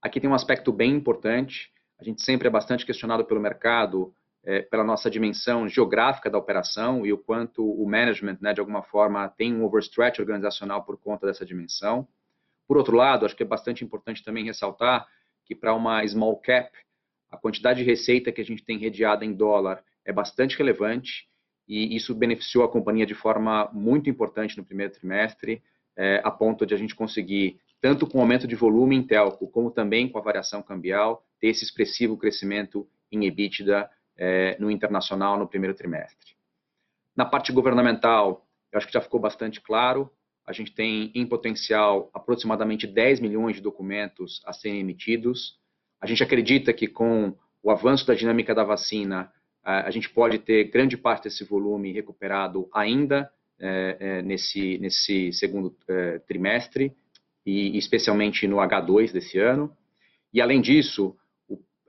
[0.01, 1.71] Aqui tem um aspecto bem importante.
[1.99, 7.05] A gente sempre é bastante questionado pelo mercado é, pela nossa dimensão geográfica da operação
[7.05, 11.27] e o quanto o management, né, de alguma forma, tem um overstretch organizacional por conta
[11.27, 12.07] dessa dimensão.
[12.67, 15.07] Por outro lado, acho que é bastante importante também ressaltar
[15.45, 16.71] que para uma small cap,
[17.29, 21.29] a quantidade de receita que a gente tem redeada em dólar é bastante relevante
[21.67, 25.61] e isso beneficiou a companhia de forma muito importante no primeiro trimestre,
[25.95, 29.47] é, a ponto de a gente conseguir, tanto com o aumento de volume em telco,
[29.47, 33.89] como também com a variação cambial, ter esse expressivo crescimento em EBITDA
[34.21, 36.35] é, no internacional no primeiro trimestre.
[37.17, 40.11] Na parte governamental, eu acho que já ficou bastante claro,
[40.45, 45.59] a gente tem em potencial aproximadamente 10 milhões de documentos a serem emitidos.
[45.99, 49.31] A gente acredita que com o avanço da dinâmica da vacina,
[49.63, 55.75] a gente pode ter grande parte desse volume recuperado ainda é, é, nesse, nesse segundo
[55.87, 56.95] é, trimestre,
[57.45, 59.75] e especialmente no H2 desse ano.
[60.33, 61.15] E, além disso,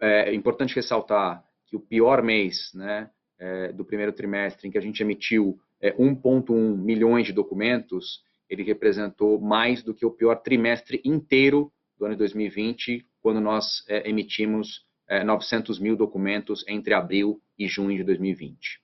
[0.00, 3.08] é importante ressaltar que o pior mês né,
[3.38, 8.62] é, do primeiro trimestre, em que a gente emitiu é, 1,1 milhões de documentos, ele
[8.62, 14.06] representou mais do que o pior trimestre inteiro do ano de 2020, quando nós é,
[14.06, 14.84] emitimos
[15.24, 18.82] 900 é, mil documentos entre abril e junho de 2020.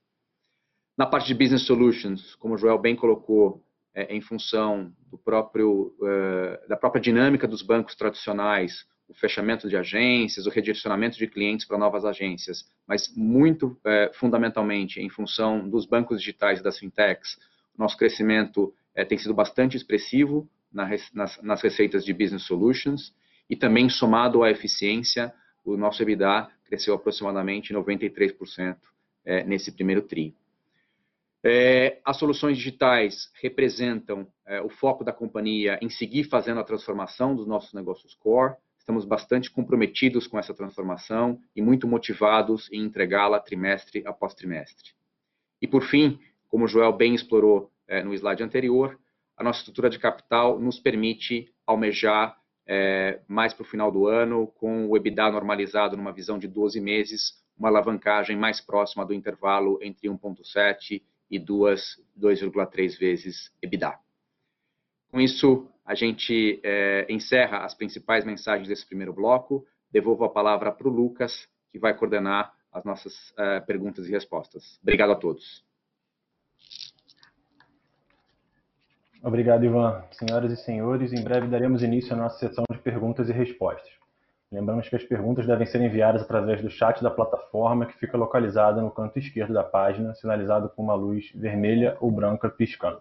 [0.97, 3.63] Na parte de Business Solutions, como o Joel bem colocou,
[3.95, 4.91] é, em função
[5.23, 11.27] próprio, uh, da própria dinâmica dos bancos tradicionais, o fechamento de agências, o redirecionamento de
[11.27, 16.79] clientes para novas agências, mas muito uh, fundamentalmente em função dos bancos digitais e das
[16.79, 17.39] fintechs,
[17.77, 23.15] nosso crescimento uh, tem sido bastante expressivo na, nas, nas receitas de business solutions
[23.49, 25.33] e também somado à eficiência,
[25.65, 28.77] o nosso EBITDA cresceu aproximadamente 93%
[29.47, 30.35] nesse primeiro tri.
[31.43, 37.35] É, as soluções digitais representam é, o foco da companhia em seguir fazendo a transformação
[37.35, 38.57] dos nossos negócios core.
[38.89, 44.93] Estamos bastante comprometidos com essa transformação e muito motivados em entregá-la trimestre após trimestre.
[45.61, 48.99] E por fim, como o Joel bem explorou é, no slide anterior,
[49.37, 52.35] a nossa estrutura de capital nos permite almejar
[52.67, 56.81] é, mais para o final do ano, com o EBITDA normalizado numa visão de 12
[56.81, 63.99] meses, uma alavancagem mais próxima do intervalo entre 1,7 e 2,3 vezes EBITDA.
[65.11, 69.65] Com isso, a gente é, encerra as principais mensagens desse primeiro bloco.
[69.91, 74.79] Devolvo a palavra para o Lucas, que vai coordenar as nossas é, perguntas e respostas.
[74.83, 75.65] Obrigado a todos.
[79.23, 80.05] Obrigado, Ivan.
[80.11, 83.91] Senhoras e senhores, em breve daremos início à nossa sessão de perguntas e respostas.
[84.53, 88.83] Lembramos que as perguntas devem ser enviadas através do chat da plataforma que fica localizada
[88.83, 93.01] no canto esquerdo da página, sinalizado com uma luz vermelha ou branca piscando.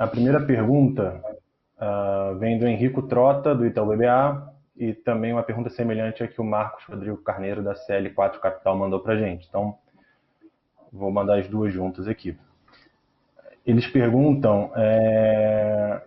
[0.00, 1.22] A primeira pergunta
[1.76, 6.40] uh, vem do Henrico Trota, do Itaú BBA, e também uma pergunta semelhante a que
[6.40, 9.46] o Marcos Rodrigo Carneiro, da CL4 Capital, mandou para a gente.
[9.46, 9.78] Então,
[10.92, 12.36] Vou mandar as duas juntas aqui.
[13.64, 16.02] Eles perguntam é,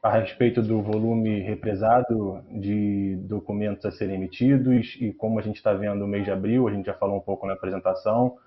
[0.00, 5.72] a respeito do volume represado de documentos a serem emitidos e como a gente está
[5.72, 8.38] vendo o mês de abril, a gente já falou um pouco na apresentação,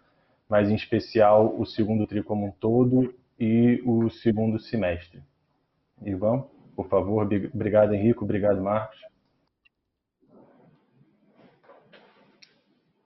[0.47, 5.21] mas em especial o segundo tri como um todo e o segundo semestre.
[6.03, 6.45] Ivan,
[6.75, 8.99] por favor, obrigado Henrique, obrigado Marcos.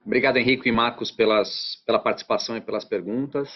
[0.05, 3.47] Obrigado, Henrique e Marcos, pelas, pela participação e pelas perguntas.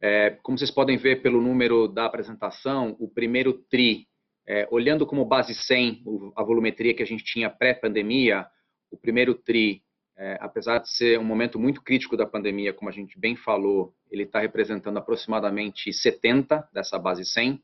[0.00, 4.06] É, como vocês podem ver pelo número da apresentação, o primeiro TRI,
[4.46, 6.04] é, olhando como base 100
[6.36, 8.46] a volumetria que a gente tinha pré-pandemia,
[8.92, 9.82] o primeiro TRI,
[10.18, 13.94] é, apesar de ser um momento muito crítico da pandemia, como a gente bem falou,
[14.10, 17.62] ele está representando aproximadamente 70 dessa base 100.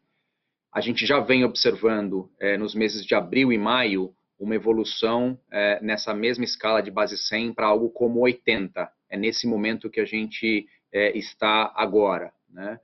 [0.73, 5.81] A gente já vem observando é, nos meses de abril e maio uma evolução é,
[5.83, 8.89] nessa mesma escala de base 100 para algo como 80.
[9.11, 12.33] É nesse momento que a gente é, está agora.
[12.49, 12.79] Né?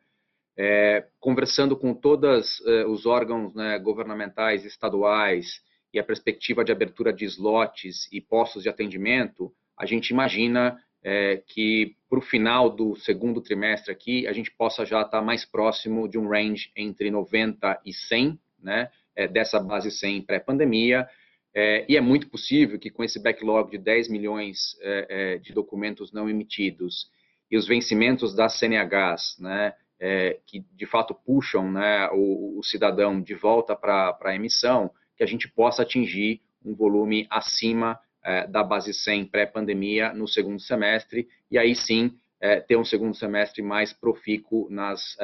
[0.57, 7.13] É, conversando com todos é, os órgãos né, governamentais, estaduais, e a perspectiva de abertura
[7.13, 12.95] de slots e postos de atendimento, a gente imagina é, que para o final do
[12.97, 17.81] segundo trimestre aqui, a gente possa já estar mais próximo de um range entre 90
[17.87, 21.09] e 100, né, é, dessa base 100 pré-pandemia,
[21.55, 25.53] é, e é muito possível que com esse backlog de 10 milhões é, é, de
[25.55, 27.11] documentos não emitidos
[27.51, 33.21] e os vencimentos das CNHs, né, é, que de fato puxam né, o, o, cidadão
[33.21, 38.63] de volta para a emissão, que a gente possa atingir um volume acima é, da
[38.63, 43.93] base 100 pré-pandemia no segundo semestre, e aí sim é, ter um segundo semestre mais
[43.93, 45.17] profícuo nas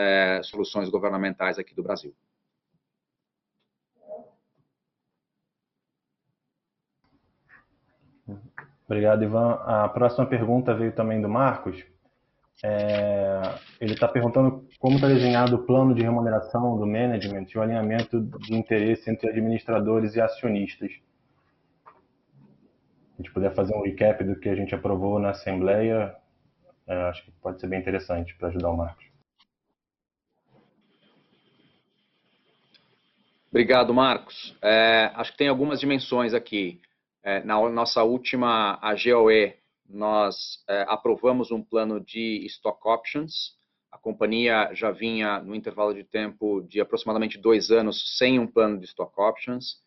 [0.45, 2.15] soluções governamentais aqui do Brasil.
[8.87, 9.53] Obrigado, Ivan.
[9.65, 11.85] A próxima pergunta veio também do Marcos.
[12.65, 13.41] É,
[13.81, 18.21] ele está perguntando como está desenhado o plano de remuneração do management e o alinhamento
[18.23, 20.91] de interesse entre administradores e acionistas.
[23.19, 26.15] A gente puder fazer um recap do que a gente aprovou na Assembleia,
[26.87, 29.07] é, acho que pode ser bem interessante para ajudar o Marcos.
[33.49, 34.55] Obrigado, Marcos.
[34.61, 36.79] É, acho que tem algumas dimensões aqui.
[37.23, 39.55] É, na nossa última AGOE,
[39.89, 43.57] nós é, aprovamos um plano de stock options.
[43.91, 48.79] A companhia já vinha no intervalo de tempo de aproximadamente dois anos sem um plano
[48.79, 49.83] de stock options.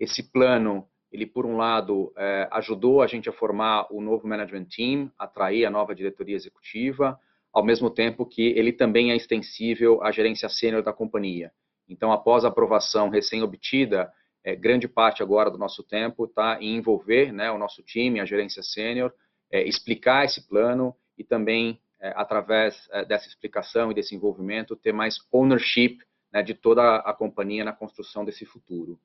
[0.00, 4.64] Esse plano, ele por um lado é, ajudou a gente a formar o novo management
[4.64, 7.20] team, atrair a nova diretoria executiva,
[7.52, 11.52] ao mesmo tempo que ele também é extensível à gerência sênior da companhia.
[11.86, 14.10] Então, após a aprovação recém-obtida,
[14.42, 18.24] é, grande parte agora do nosso tempo está em envolver né, o nosso time, a
[18.24, 19.12] gerência sênior,
[19.50, 21.78] é, explicar esse plano e também,
[22.16, 25.98] através dessa explicação e desse envolvimento, ter mais ownership
[26.32, 28.98] né, de toda a companhia na construção desse futuro.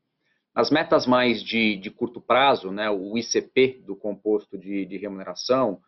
[0.57, 5.79] Nas metas mais de, de curto prazo, né, o ICP do composto de, de remuneração,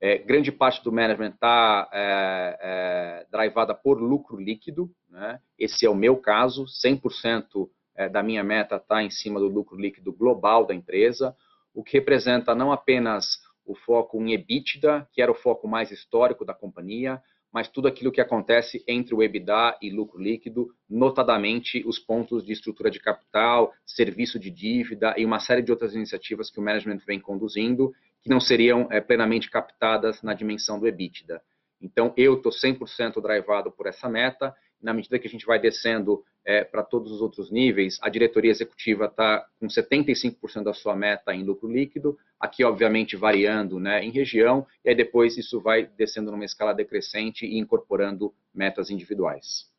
[0.00, 4.88] é, grande parte do management está é, é, drivada por lucro líquido.
[5.10, 5.40] Né?
[5.58, 9.76] Esse é o meu caso, 100% é, da minha meta está em cima do lucro
[9.76, 11.36] líquido global da empresa,
[11.74, 16.44] o que representa não apenas o foco em EBITDA, que era o foco mais histórico
[16.44, 17.20] da companhia,
[17.52, 22.52] mas tudo aquilo que acontece entre o EBITDA e lucro líquido, notadamente os pontos de
[22.52, 27.00] estrutura de capital, serviço de dívida e uma série de outras iniciativas que o management
[27.06, 27.92] vem conduzindo
[28.22, 31.42] que não seriam é, plenamente captadas na dimensão do EBITDA.
[31.80, 34.54] Então, eu estou 100% drivado por essa meta.
[34.82, 38.50] Na medida que a gente vai descendo é, para todos os outros níveis, a diretoria
[38.50, 44.10] executiva está com 75% da sua meta em lucro líquido, aqui, obviamente, variando né, em
[44.10, 49.70] região, e aí depois isso vai descendo numa escala decrescente e incorporando metas individuais.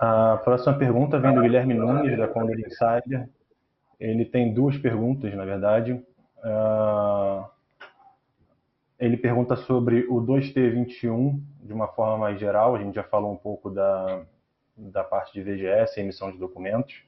[0.00, 3.28] A próxima pergunta vem do Guilherme Nunes, da Condor Insider.
[3.98, 5.92] Ele tem duas perguntas, na verdade.
[5.92, 7.44] Uh,
[8.98, 12.74] ele pergunta sobre o 2T21 de uma forma mais geral.
[12.74, 14.22] A gente já falou um pouco da,
[14.76, 17.04] da parte de VGS, emissão de documentos.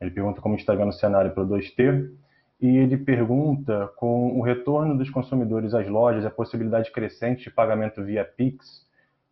[0.00, 2.12] Ele pergunta como está vendo o cenário para o 2T.
[2.60, 8.02] E ele pergunta, com o retorno dos consumidores às lojas, a possibilidade crescente de pagamento
[8.02, 8.86] via Pix,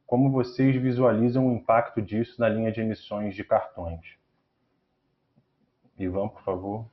[0.06, 4.18] como vocês visualizam o impacto disso na linha de emissões de cartões?
[5.98, 6.86] Ivan, por favor.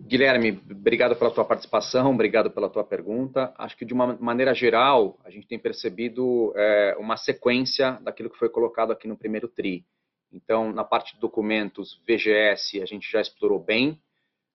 [0.00, 3.52] Guilherme, obrigado pela tua participação, obrigado pela tua pergunta.
[3.58, 8.38] Acho que de uma maneira geral, a gente tem percebido é, uma sequência daquilo que
[8.38, 9.84] foi colocado aqui no primeiro TRI.
[10.32, 14.00] Então, na parte de documentos, VGS, a gente já explorou bem,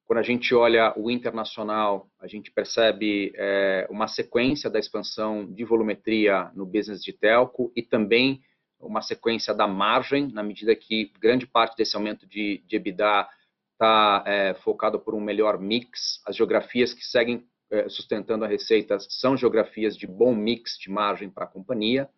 [0.06, 5.64] quando a gente olha o internacional, a gente percebe é, uma sequência da expansão de
[5.64, 8.42] volumetria no business de telco e também
[8.80, 13.28] uma sequência da margem, na medida que grande parte desse aumento de, de EBITDA
[13.74, 16.22] está é, focado por um melhor mix.
[16.26, 21.30] As geografias que seguem é, sustentando a receita são geografias de bom mix de margem
[21.30, 22.10] para a companhia.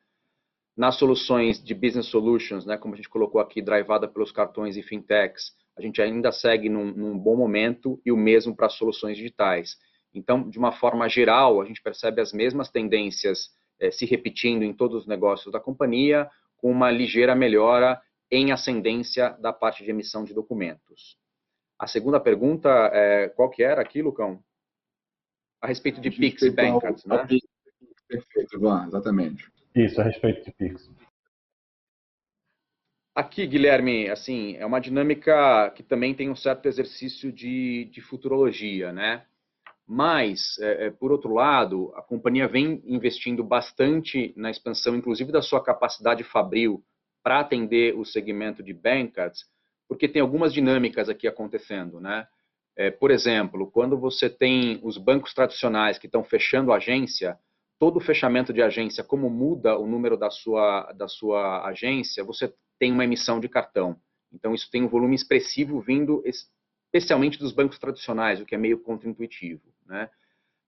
[0.76, 4.84] Nas soluções de business solutions, né, como a gente colocou aqui, drivada pelos cartões e
[4.84, 9.78] fintechs, a gente ainda segue num, num bom momento e o mesmo para soluções digitais.
[10.14, 13.50] Então, de uma forma geral, a gente percebe as mesmas tendências
[13.80, 18.02] eh, se repetindo em todos os negócios da companhia, com uma ligeira melhora
[18.32, 21.18] em ascendência da parte de emissão de documentos.
[21.78, 24.42] A segunda pergunta, é, qual que era aqui, Lucão?
[25.62, 27.28] A respeito de PIX e Bankcards, né?
[28.08, 29.52] Perfeito, Ivan, exatamente.
[29.76, 30.90] Isso, a respeito de PIX.
[33.14, 38.92] Aqui, Guilherme, assim, é uma dinâmica que também tem um certo exercício de, de futurologia,
[38.92, 39.26] né?
[39.88, 45.42] Mas, é, é, por outro lado, a companhia vem investindo bastante na expansão, inclusive da
[45.42, 46.84] sua capacidade fabril
[47.24, 49.46] para atender o segmento de bankcards,
[49.88, 52.28] porque tem algumas dinâmicas aqui acontecendo, né?
[52.78, 57.40] É, por exemplo, quando você tem os bancos tradicionais que estão fechando agência,
[57.80, 62.92] todo fechamento de agência, como muda o número da sua, da sua agência, você tem
[62.92, 63.98] uma emissão de cartão.
[64.32, 66.22] Então, isso tem um volume expressivo vindo
[66.94, 69.62] especialmente dos bancos tradicionais, o que é meio contraintuitivo.
[69.86, 70.10] Né?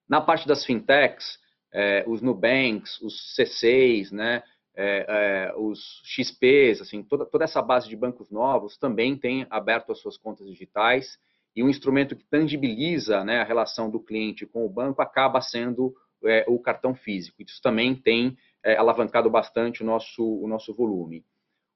[0.07, 1.39] Na parte das fintechs,
[1.74, 4.43] é, os Nubanks, os C6, né,
[4.78, 9.91] é, é, os XPs, assim, toda, toda essa base de bancos novos também tem aberto
[9.91, 11.17] as suas contas digitais
[11.55, 15.95] e um instrumento que tangibiliza né, a relação do cliente com o banco acaba sendo
[16.23, 17.41] é, o cartão físico.
[17.41, 21.25] Isso também tem é, alavancado bastante o nosso, o nosso volume.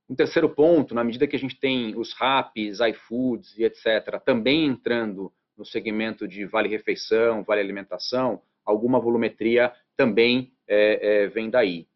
[0.07, 4.65] Um terceiro ponto, na medida que a gente tem os RAPs, iFoods e etc., também
[4.65, 11.87] entrando no segmento de vale-refeição, vale-alimentação, alguma volumetria também é, é, vem daí.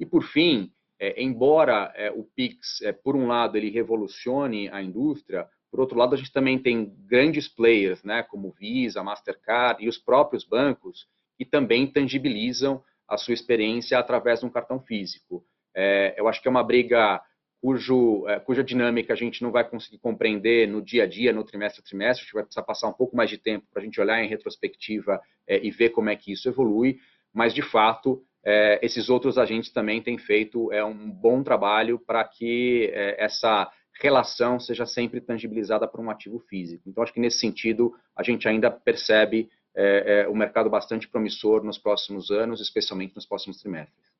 [0.00, 4.82] E, por fim, é, embora é, o PIX, é, por um lado, ele revolucione a
[4.82, 9.88] indústria, por outro lado, a gente também tem grandes players, né, como Visa, Mastercard e
[9.88, 15.44] os próprios bancos, que também tangibilizam a sua experiência através de um cartão físico.
[15.74, 17.22] É, eu acho que é uma briga
[17.60, 21.44] cujo, é, cuja dinâmica a gente não vai conseguir compreender no dia a dia, no
[21.44, 23.84] trimestre a trimestre, a gente vai precisar passar um pouco mais de tempo para a
[23.84, 26.98] gente olhar em retrospectiva é, e ver como é que isso evolui,
[27.32, 32.24] mas de fato é, esses outros agentes também têm feito é, um bom trabalho para
[32.24, 33.70] que é, essa
[34.00, 36.88] relação seja sempre tangibilizada por um ativo físico.
[36.88, 41.62] Então acho que nesse sentido a gente ainda percebe é, é, o mercado bastante promissor
[41.62, 44.10] nos próximos anos, especialmente nos próximos trimestres.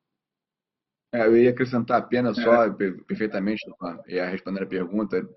[1.13, 2.69] É, eu ia acrescentar apenas só, é.
[3.07, 3.65] perfeitamente,
[4.07, 5.27] ia responder a pergunta.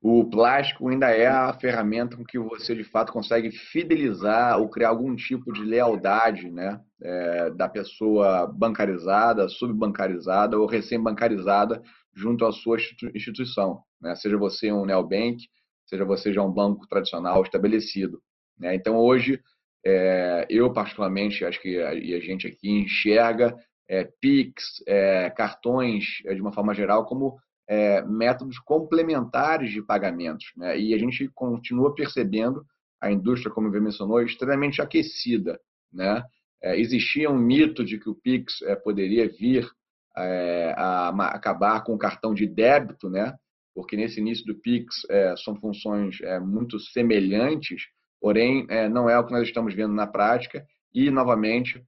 [0.00, 4.90] O plástico ainda é a ferramenta com que você de fato consegue fidelizar ou criar
[4.90, 11.82] algum tipo de lealdade né, é, da pessoa bancarizada, subbancarizada ou recém-bancarizada
[12.14, 12.78] junto à sua
[13.12, 13.82] instituição.
[14.00, 14.14] Né?
[14.14, 15.38] Seja você um neobank,
[15.84, 18.22] seja você já um banco tradicional estabelecido.
[18.56, 18.76] Né?
[18.76, 19.40] Então, hoje,
[19.84, 23.56] é, eu particularmente, acho que a, e a gente aqui enxerga
[23.88, 27.36] é, PIX, é, cartões, é, de uma forma geral, como
[27.68, 30.46] é, métodos complementares de pagamentos.
[30.56, 30.80] Né?
[30.80, 32.64] E a gente continua percebendo
[33.00, 35.60] a indústria, como você mencionou, extremamente aquecida.
[35.92, 36.24] Né?
[36.62, 39.68] É, existia um mito de que o Pix é, poderia vir
[40.16, 43.36] é, a, a, acabar com o cartão de débito, né?
[43.74, 47.82] porque nesse início do Pix é, são funções é, muito semelhantes,
[48.20, 50.66] porém não é o que nós estamos vendo na prática.
[50.92, 51.80] E, novamente,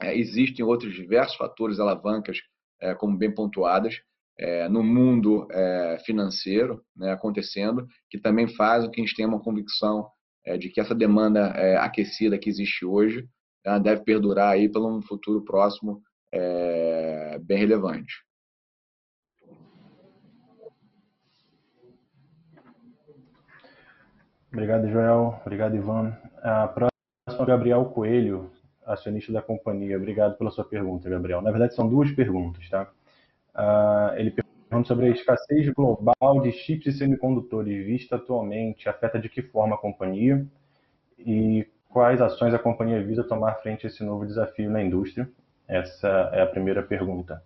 [0.00, 2.38] existem outros diversos fatores alavancas,
[2.98, 4.00] como bem pontuadas,
[4.38, 9.28] é, no mundo é, financeiro né, acontecendo, que também faz com que a gente tenha
[9.28, 10.08] uma convicção
[10.44, 13.28] é, de que essa demanda é, aquecida que existe hoje
[13.82, 18.12] deve perdurar aí pelo um futuro próximo é, bem relevante.
[24.52, 25.40] Obrigado, Joel.
[25.44, 26.16] Obrigado, Ivan.
[26.42, 28.52] A próxima Gabriel Coelho,
[28.86, 29.96] acionista da companhia.
[29.96, 31.40] Obrigado pela sua pergunta, Gabriel.
[31.40, 32.88] Na verdade, são duas perguntas, tá?
[33.54, 39.28] Uh, ele pergunta sobre a escassez global de chips e semicondutores vista atualmente, afeta de
[39.28, 40.44] que forma a companhia
[41.18, 45.30] e quais ações a companhia visa tomar frente a esse novo desafio na indústria?
[45.68, 47.40] Essa é a primeira pergunta.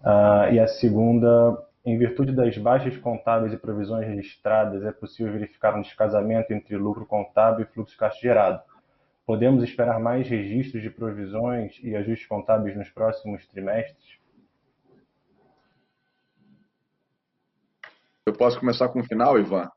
[0.00, 5.76] Uh, e a segunda, em virtude das baixas contábeis e provisões registradas, é possível verificar
[5.76, 8.62] um descasamento entre lucro contábil e fluxo caixa gerado.
[9.26, 14.18] Podemos esperar mais registros de provisões e ajustes contábeis nos próximos trimestres?
[18.26, 19.70] Eu posso começar com o final, Ivan?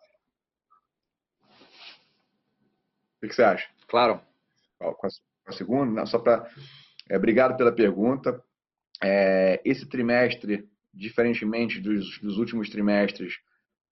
[3.21, 3.69] O que você acha?
[3.87, 4.19] Claro.
[4.79, 5.07] Com
[5.45, 6.03] a, segunda?
[6.07, 6.49] Só para.
[7.07, 8.43] É, obrigado pela pergunta.
[9.03, 13.35] É, esse trimestre, diferentemente dos, dos últimos trimestres,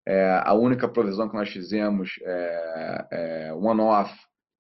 [0.07, 4.11] é, a única provisão que nós fizemos, é, é, one-off,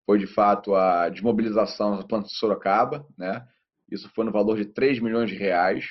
[0.05, 3.03] foi de fato a desmobilização da planta de Sorocaba.
[3.17, 3.43] Né?
[3.91, 5.87] Isso foi no valor de 3 milhões de reais.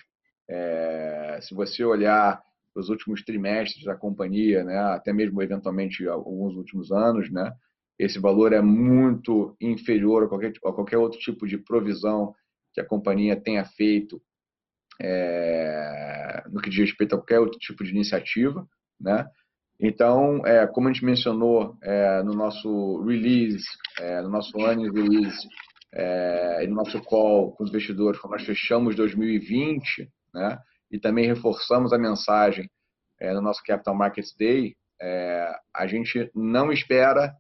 [0.49, 2.41] É, se você olhar
[2.81, 7.53] os últimos trimestres da companhia, né, até mesmo eventualmente alguns últimos anos, né,
[7.99, 12.35] esse valor é muito inferior a qualquer, a qualquer outro tipo de provisão
[12.75, 14.21] que a companhia tenha feito
[15.01, 18.67] é, no que diz respeito a qualquer outro tipo de iniciativa,
[19.01, 19.27] né?
[19.79, 23.65] Então, é, como a gente mencionou é, no nosso release,
[24.01, 25.47] é, no nosso annual release,
[25.93, 30.59] é, e no nosso call com os investidores, quando nós fechamos 2020, né?
[30.91, 32.69] E também reforçamos a mensagem
[33.21, 37.35] é, no nosso Capital Markets Day, é, a gente não espera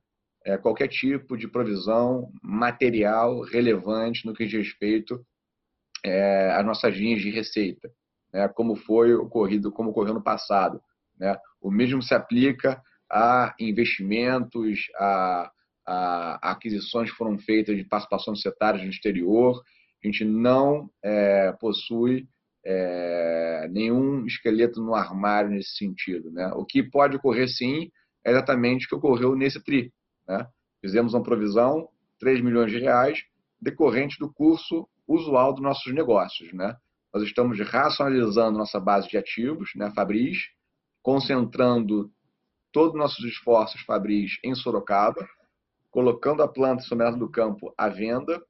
[0.44, 5.24] é, qualquer tipo de provisão material relevante no que diz respeito
[6.56, 7.90] às nossas linhas de receita,
[8.32, 10.80] né, como foi ocorrido, como ocorreu no passado.
[11.18, 11.36] Né?
[11.60, 12.80] O mesmo se aplica
[13.10, 15.50] a investimentos, a,
[15.84, 19.60] a, aquisições que foram feitas de participações setárias no exterior.
[20.00, 20.88] A gente não
[21.58, 22.28] possui
[22.68, 26.32] é, nenhum esqueleto no armário nesse sentido.
[26.32, 26.48] Né?
[26.54, 27.92] O que pode ocorrer sim
[28.24, 29.92] é exatamente o que ocorreu nesse TRI.
[30.28, 30.44] Né?
[30.80, 31.88] Fizemos uma provisão,
[32.18, 33.22] 3 milhões de reais,
[33.60, 36.52] decorrente do curso usual dos nossos negócios.
[36.52, 36.76] Né?
[37.14, 40.38] Nós estamos racionalizando nossa base de ativos, né, Fabris,
[41.02, 42.10] concentrando
[42.72, 45.24] todos os nossos esforços Fabris em Sorocaba,
[45.88, 48.42] colocando a planta somerada do campo à venda.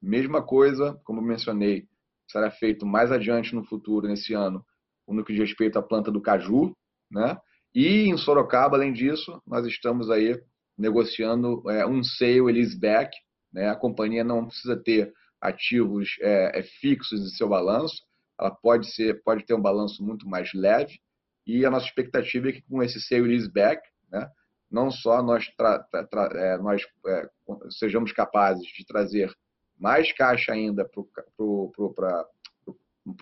[0.00, 1.88] Mesma coisa, como mencionei,
[2.30, 4.64] será feito mais adiante no futuro, nesse ano,
[5.06, 6.74] no que diz respeito à planta do caju,
[7.10, 7.36] né?
[7.74, 10.40] E em Sorocaba, além disso, nós estamos aí
[10.76, 13.16] negociando é, um sale leaseback,
[13.52, 13.68] né?
[13.68, 18.02] A companhia não precisa ter ativos é, é, fixos em seu balanço,
[18.38, 21.00] ela pode ser, pode ter um balanço muito mais leve.
[21.46, 24.28] E a nossa expectativa é que com esse sale leaseback, né?
[24.70, 27.28] Não só nós, tra, tra, é, nós é,
[27.70, 29.34] sejamos capazes de trazer
[29.80, 31.02] mais caixa ainda para
[31.38, 31.72] o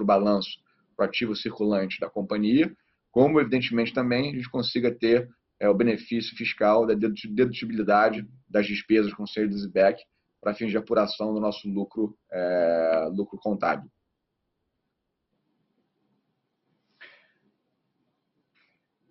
[0.04, 0.58] balanço,
[0.96, 2.74] para o ativo circulante da companhia,
[3.10, 5.28] como, evidentemente, também a gente consiga ter
[5.60, 10.02] é, o benefício fiscal da dedutibilidade das despesas com sale de back
[10.40, 13.90] para fins de apuração do nosso lucro, é, lucro contábil.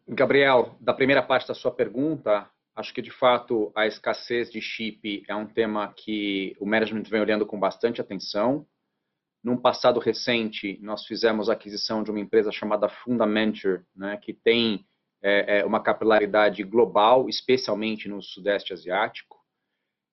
[0.08, 5.24] Gabriel, da primeira parte da sua pergunta, Acho que, de fato, a escassez de chip
[5.28, 8.68] é um tema que o management vem olhando com bastante atenção.
[9.44, 14.86] Num passado recente, nós fizemos a aquisição de uma empresa chamada Fundamenture, né, que tem
[15.24, 19.38] é, é uma capilaridade global, especialmente no Sudeste Asiático.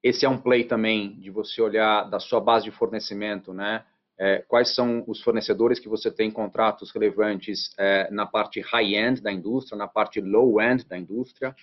[0.03, 3.85] Esse é um play também de você olhar da sua base de fornecimento, né?
[4.19, 9.31] É, quais são os fornecedores que você tem contratos relevantes é, na parte high-end da
[9.31, 11.55] indústria, na parte low-end da indústria.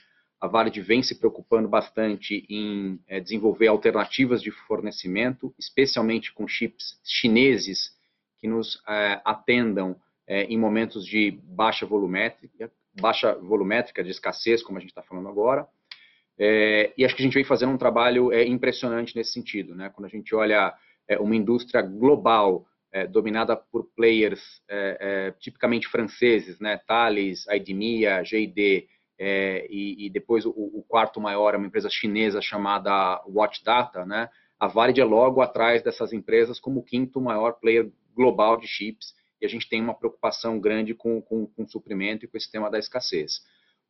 [0.42, 7.00] A Valid vem se preocupando bastante em é, desenvolver alternativas de fornecimento, especialmente com chips
[7.06, 7.96] chineses
[8.40, 14.80] que nos é, atendam é, em momentos de baixa volumétrica, baixa volumétrica, de escassez, como
[14.80, 15.68] a gente está falando agora.
[16.40, 19.76] E acho que a gente vem fazendo um trabalho impressionante nesse sentido.
[19.76, 19.92] Né?
[19.94, 20.74] Quando a gente olha
[21.20, 26.78] uma indústria global é, dominada por players é, é tipicamente franceses, né?
[26.86, 28.88] Thales, IDMIA, G&D,
[29.24, 34.04] é, e, e, depois o, o, quarto maior é uma empresa chinesa chamada Watch Data,
[34.04, 34.28] né?
[34.60, 39.14] A Valid é logo atrás dessas empresas como o quinto maior player global de chips
[39.40, 42.52] e a gente tem uma preocupação grande com, com, com o suprimento e com esse
[42.52, 43.42] tema da escassez.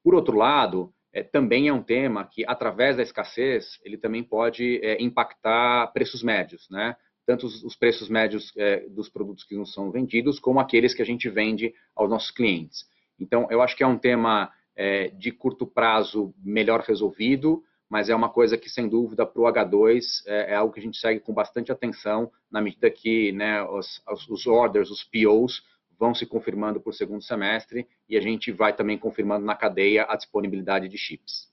[0.04, 4.82] Por outro lado, é, também é um tema que, através da escassez, ele também pode
[4.84, 6.94] é, impactar preços médios, né?
[7.26, 11.02] Tanto os, os preços médios é, dos produtos que não são vendidos, como aqueles que
[11.02, 12.86] a gente vende aos nossos clientes.
[13.18, 18.16] Então, eu acho que é um tema é, de curto prazo melhor resolvido, mas é
[18.16, 21.20] uma coisa que, sem dúvida, para o H2 é, é, algo que a gente segue
[21.20, 25.62] com bastante atenção, na medida que né, os, os orders, os POs,
[26.00, 30.16] vão se confirmando por segundo semestre e a gente vai também confirmando na cadeia a
[30.16, 31.52] disponibilidade de chips.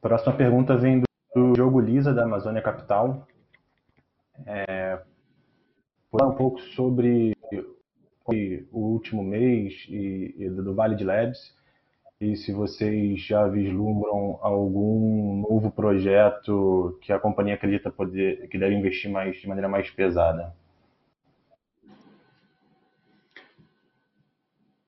[0.00, 1.02] Próxima pergunta vem
[1.34, 3.28] do jogo Lisa, da Amazônia Capital.
[4.46, 5.00] É,
[6.10, 7.36] falar um pouco sobre
[8.70, 11.56] o último mês e, e do Vale de Labs
[12.20, 18.74] e se vocês já vislumbram algum novo projeto que a companhia acredita poder, que deve
[18.74, 20.52] investir mais de maneira mais pesada.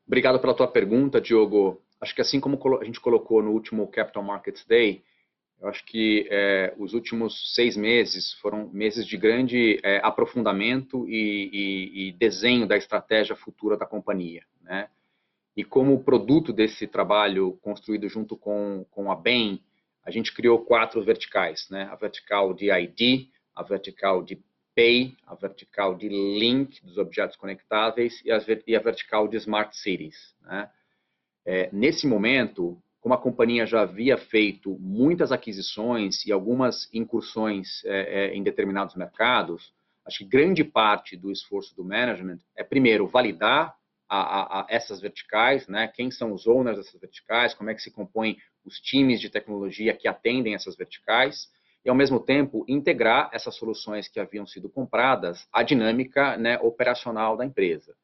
[0.06, 1.80] Obrigado pela tua pergunta, Diogo.
[2.00, 5.04] Acho que assim como a gente colocou no último Capital Markets Day,
[5.60, 11.50] eu acho que é, os últimos seis meses foram meses de grande é, aprofundamento e,
[11.52, 14.42] e, e, desenho da estratégia futura da companhia.
[14.62, 14.88] Né?
[15.54, 19.62] E como produto desse trabalho construído junto com, com a BEM,
[20.02, 21.82] a gente criou quatro verticais, né?
[21.92, 24.42] A vertical de ID, a vertical de
[24.74, 29.76] Pay, a vertical de Link dos objetos conectáveis e a, e a vertical de Smart
[29.76, 30.34] Cities.
[30.42, 30.70] Né?
[31.44, 38.26] É, nesse momento, como a companhia já havia feito muitas aquisições e algumas incursões é,
[38.26, 39.72] é, em determinados mercados,
[40.06, 43.74] acho que grande parte do esforço do management é, primeiro, validar
[44.08, 45.88] a, a, a essas verticais, né?
[45.88, 49.96] quem são os owners dessas verticais, como é que se compõem os times de tecnologia
[49.96, 51.48] que atendem essas verticais,
[51.82, 57.36] e ao mesmo tempo integrar essas soluções que haviam sido compradas à dinâmica né, operacional
[57.36, 57.94] da empresa.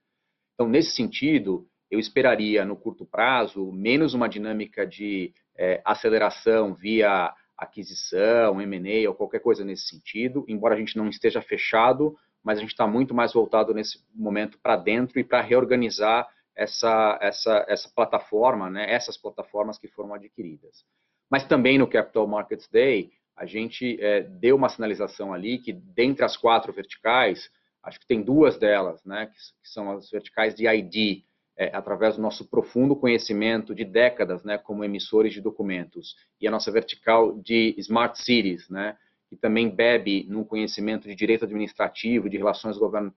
[0.54, 7.32] Então, nesse sentido, eu esperaria no curto prazo menos uma dinâmica de é, aceleração via
[7.56, 12.16] aquisição, M&A ou qualquer coisa nesse sentido, embora a gente não esteja fechado
[12.46, 17.18] mas a gente está muito mais voltado nesse momento para dentro e para reorganizar essa,
[17.20, 20.84] essa, essa plataforma, né, essas plataformas que foram adquiridas.
[21.28, 26.24] Mas também no Capital Markets Day, a gente é, deu uma sinalização ali que, dentre
[26.24, 27.50] as quatro verticais,
[27.82, 31.24] acho que tem duas delas, né, que, que são as verticais de ID,
[31.56, 36.50] é, através do nosso profundo conhecimento de décadas, né, como emissores de documentos, e a
[36.50, 38.96] nossa vertical de Smart Cities, né,
[39.28, 43.10] que também bebe num conhecimento de direito administrativo, de relações, govern...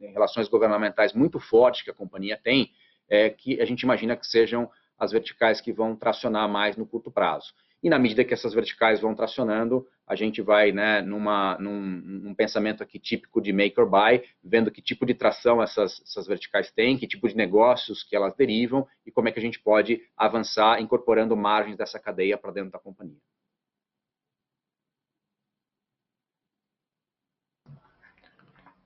[0.00, 2.72] relações governamentais muito forte que a companhia tem,
[3.08, 7.10] é, que a gente imagina que sejam as verticais que vão tracionar mais no curto
[7.10, 7.52] prazo.
[7.86, 12.34] E na medida que essas verticais vão tracionando, a gente vai né, numa, num, num,
[12.34, 16.68] pensamento aqui típico de make or buy, vendo que tipo de tração essas, essas verticais
[16.72, 20.00] têm, que tipo de negócios que elas derivam e como é que a gente pode
[20.16, 23.20] avançar incorporando margens dessa cadeia para dentro da companhia.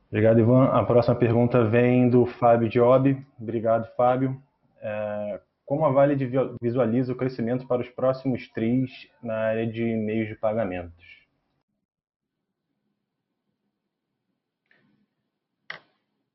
[0.08, 0.64] Obrigado, Ivan.
[0.66, 3.16] A próxima pergunta vem do Fábio Job.
[3.40, 4.38] Obrigado, Fábio.
[4.82, 5.40] É,
[5.70, 6.16] como a Vale
[6.60, 8.90] visualiza o crescimento para os próximos TRIs
[9.22, 11.06] na área de meios de pagamentos?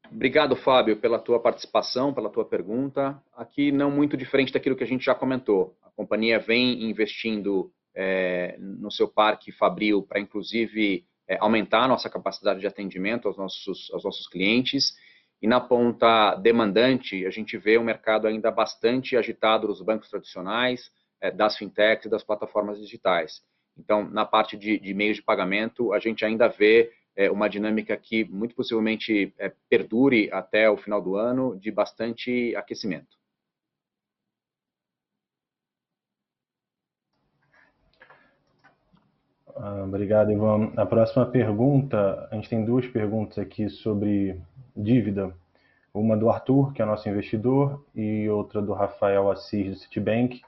[0.09, 3.21] Obrigado, Fábio, pela tua participação, pela tua pergunta.
[3.35, 5.75] Aqui não muito diferente daquilo que a gente já comentou.
[5.83, 12.09] A companhia vem investindo é, no seu parque Fabril para, inclusive, é, aumentar a nossa
[12.09, 14.95] capacidade de atendimento aos nossos, aos nossos clientes.
[15.45, 20.89] E na ponta demandante, a gente vê um mercado ainda bastante agitado dos bancos tradicionais,
[21.21, 23.43] é, das fintechs e das plataformas digitais.
[23.77, 27.95] Então, na parte de, de meios de pagamento, a gente ainda vê é, uma dinâmica
[27.95, 33.15] que muito possivelmente é, perdure até o final do ano de bastante aquecimento.
[39.55, 40.73] Ah, obrigado, Ivan.
[40.75, 44.41] A próxima pergunta, a gente tem duas perguntas aqui sobre
[44.75, 45.33] dívida.
[45.93, 50.41] Uma do Arthur, que é nosso investidor, e outra do Rafael Assis, do Citibank.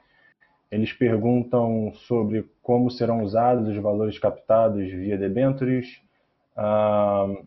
[0.69, 6.01] Eles perguntam sobre como serão usados os valores captados via debentures
[6.57, 7.45] uh,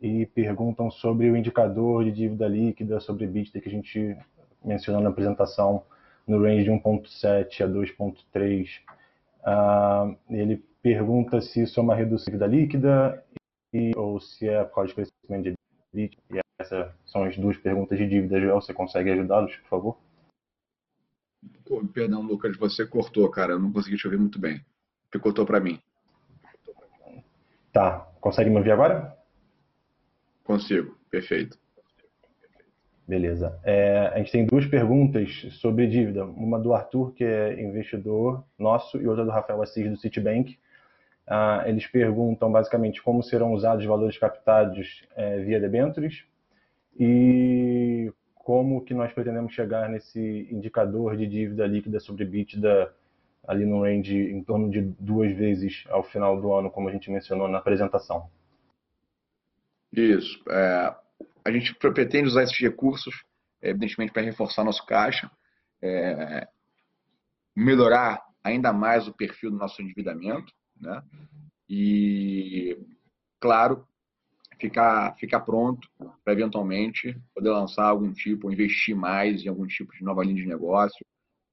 [0.00, 4.16] e perguntam sobre o indicador de dívida líquida sobre EBITDA que a gente
[4.64, 5.84] mencionou na apresentação
[6.26, 8.80] no range de 1.7 a 2.3.
[9.42, 13.39] Uh, ele pergunta se isso é uma redução da líquida e,
[13.96, 15.54] ou se é por causa de crescimento de
[15.94, 16.16] EBITDA.
[16.34, 18.60] E essas são as duas perguntas de dívida, Joel.
[18.60, 19.98] Você consegue ajudá-los, por favor?
[21.94, 23.52] Perdão, Lucas, você cortou, cara.
[23.52, 24.64] Eu não consegui te ouvir muito bem.
[25.10, 25.80] Picotou para mim.
[27.72, 28.00] Tá.
[28.20, 29.16] Consegue me ouvir agora?
[30.44, 30.98] Consigo.
[31.10, 31.58] Perfeito.
[33.06, 33.58] Beleza.
[33.64, 36.24] É, a gente tem duas perguntas sobre dívida.
[36.24, 40.58] Uma do Arthur, que é investidor nosso, e outra do Rafael Assis, do Citibank.
[41.32, 46.24] Ah, eles perguntam basicamente como serão usados os valores captados é, via debentures
[46.98, 52.92] e como que nós pretendemos chegar nesse indicador de dívida líquida sobre EBITDA
[53.46, 57.08] ali no range em torno de duas vezes ao final do ano, como a gente
[57.12, 58.28] mencionou na apresentação.
[59.92, 60.42] Isso.
[60.50, 60.96] É,
[61.44, 63.24] a gente pretende usar esses recursos,
[63.62, 65.30] evidentemente, para reforçar nosso caixa,
[65.80, 66.48] é,
[67.54, 71.02] melhorar ainda mais o perfil do nosso endividamento, né?
[71.68, 72.76] E,
[73.38, 73.86] claro,
[74.58, 75.88] ficar, ficar pronto
[76.24, 80.48] para eventualmente poder lançar algum tipo, investir mais em algum tipo de nova linha de
[80.48, 81.04] negócio,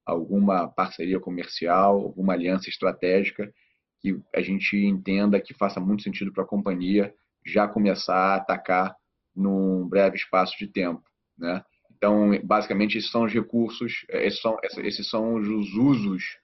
[0.04, 3.52] alguma parceria comercial, alguma aliança estratégica
[4.00, 7.14] que a gente entenda que faça muito sentido para a companhia
[7.44, 8.96] já começar a atacar
[9.34, 11.02] num breve espaço de tempo,
[11.36, 11.64] né?
[11.96, 16.38] Então, basicamente, esses são os recursos, esses são, esses são os usos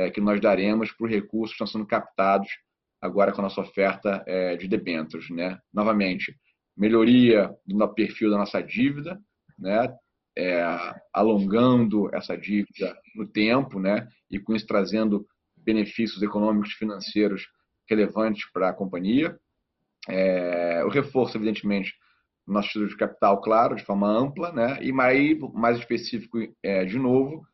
[0.00, 2.48] é, que nós daremos para os recursos que estão sendo captados
[3.00, 5.28] agora com a nossa oferta é, de debêntures.
[5.30, 5.58] Né?
[5.72, 6.34] Novamente,
[6.76, 9.20] melhoria do perfil da nossa dívida,
[9.58, 9.94] né?
[10.38, 10.62] É,
[11.12, 14.08] alongando essa dívida no tempo né?
[14.30, 15.26] e com isso trazendo
[15.56, 17.46] benefícios econômicos financeiros
[17.88, 19.38] relevantes para a companhia.
[20.08, 21.92] É, o reforço, evidentemente,
[22.46, 24.78] do nosso estudo de capital, claro, de forma ampla, né?
[24.80, 27.44] e mais, mais específico, é, de novo,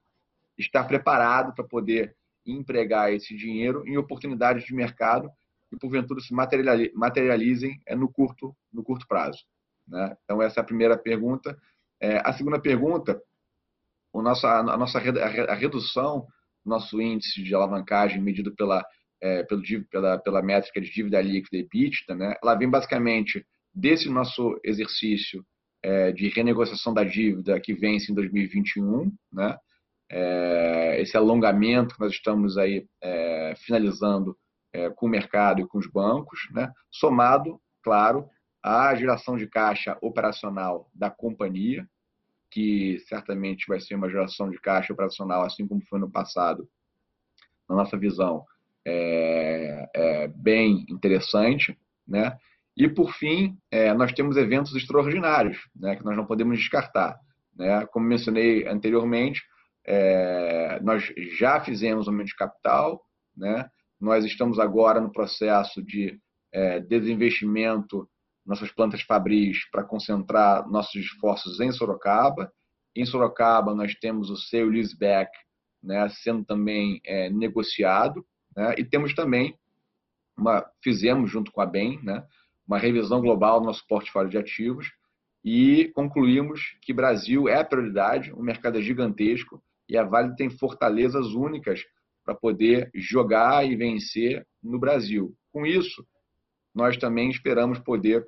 [0.59, 2.15] estar preparado para poder
[2.47, 5.31] empregar esse dinheiro em oportunidades de mercado
[5.69, 9.45] que porventura se materializem é, no curto no curto prazo.
[9.87, 10.17] Né?
[10.25, 11.59] Então essa é a primeira pergunta.
[12.01, 13.21] É, a segunda pergunta,
[14.13, 16.27] o nossa, a nossa a redução
[16.65, 18.85] do nosso índice de alavancagem medido pela
[19.21, 22.35] é, pelo, pela, pela métrica de dívida líquida e EBITDA, né?
[22.43, 25.45] ela vem basicamente desse nosso exercício
[25.83, 29.57] é, de renegociação da dívida que vence em 2021, né?
[30.11, 34.37] É, esse alongamento que nós estamos aí é, finalizando
[34.73, 36.71] é, com o mercado e com os bancos, né?
[36.91, 38.29] somado, claro,
[38.63, 41.89] à geração de caixa operacional da companhia,
[42.51, 46.69] que certamente vai ser uma geração de caixa operacional, assim como foi no passado,
[47.69, 48.45] na nossa visão,
[48.87, 51.77] é, é bem interessante,
[52.07, 52.37] né?
[52.77, 57.19] E por fim, é, nós temos eventos extraordinários, né, que nós não podemos descartar,
[57.57, 57.85] né?
[57.87, 59.43] Como mencionei anteriormente,
[59.87, 61.05] é, nós
[61.39, 63.01] já fizemos aumento de capital,
[63.37, 63.71] né?
[64.01, 66.21] Nós estamos agora no processo de
[66.53, 68.09] é, desinvestimento
[68.45, 72.53] nossas plantas fabris para concentrar nossos esforços em Sorocaba.
[72.95, 75.31] Em Sorocaba nós temos o sale leaseback,
[75.83, 78.25] né, sendo também é, negociado,
[78.57, 78.75] né?
[78.79, 79.57] E temos também
[80.37, 82.25] uma fizemos junto com a Bem, né,
[82.67, 84.93] uma revisão global do nosso portfólio de ativos
[85.45, 90.51] e concluímos que Brasil é a prioridade, o mercado é gigantesco e a Vale tem
[90.51, 91.81] fortalezas únicas
[92.25, 95.35] para poder jogar e vencer no Brasil.
[95.53, 96.05] Com isso,
[96.75, 98.27] nós também esperamos poder,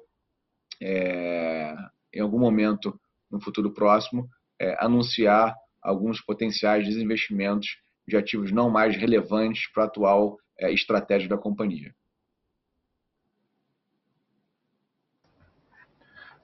[0.80, 1.74] é,
[2.14, 2.98] em algum momento
[3.30, 4.28] no futuro próximo,
[4.58, 7.66] é, anunciar alguns potenciais desinvestimentos
[8.06, 11.94] de ativos não mais relevantes para a atual é, estratégia da companhia.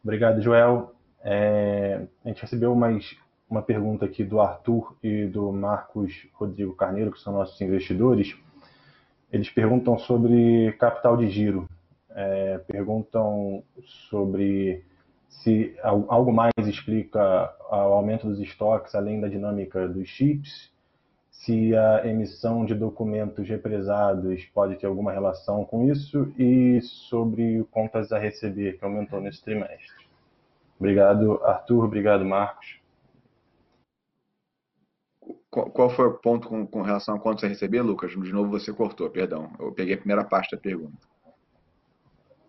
[0.02, 0.94] Obrigado, Joel.
[1.22, 3.16] É, a gente recebeu mais
[3.48, 8.36] uma pergunta aqui do Arthur e do Marcos Rodrigo Carneiro, que são nossos investidores.
[9.32, 11.68] Eles perguntam sobre capital de giro.
[12.10, 13.64] É, perguntam
[14.08, 14.84] sobre
[15.28, 20.72] se algo mais explica o aumento dos estoques além da dinâmica dos chips,
[21.30, 28.12] se a emissão de documentos represados pode ter alguma relação com isso e sobre contas
[28.12, 30.06] a receber, que aumentou nesse trimestre.
[30.78, 31.84] Obrigado, Arthur.
[31.84, 32.83] Obrigado, Marcos.
[35.54, 38.10] Qual foi o ponto com, com relação a contas a receber, Lucas?
[38.10, 39.52] De novo você cortou, perdão.
[39.60, 41.06] Eu peguei a primeira parte da pergunta.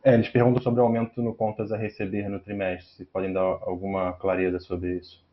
[0.03, 2.95] É, eles perguntam sobre o aumento no contas a receber no trimestre.
[2.95, 5.23] Se podem dar alguma clareza sobre isso.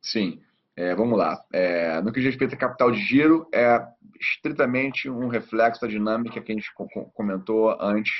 [0.00, 0.40] Sim.
[0.74, 1.44] É, vamos lá.
[1.52, 3.78] É, no que diz respeito a capital de giro, é
[4.18, 6.72] estritamente um reflexo da dinâmica que a gente
[7.12, 8.12] comentou antes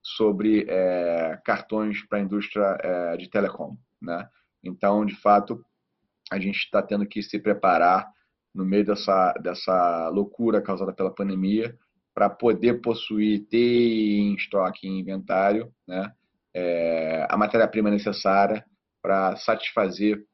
[0.00, 3.76] sobre é, cartões para a indústria é, de telecom.
[4.00, 4.28] Né?
[4.62, 5.64] Então, de fato,
[6.32, 8.08] a gente está tendo que se preparar
[8.54, 11.76] no meio dessa, dessa loucura causada pela pandemia
[12.14, 16.10] para poder possuir, ter em estoque, em inventário, né,
[16.54, 18.64] é, a matéria-prima necessária
[19.02, 20.24] para satisfazer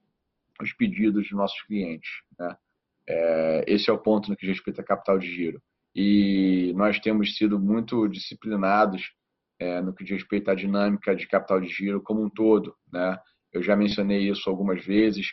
[0.60, 2.10] os pedidos dos nossos clientes.
[2.38, 2.56] Né?
[3.08, 5.60] É, esse é o ponto no que diz respeito a capital de giro.
[5.94, 9.02] E nós temos sido muito disciplinados
[9.58, 12.74] é, no que diz respeito à dinâmica de capital de giro como um todo.
[12.92, 13.18] Né?
[13.52, 15.26] Eu já mencionei isso algumas vezes.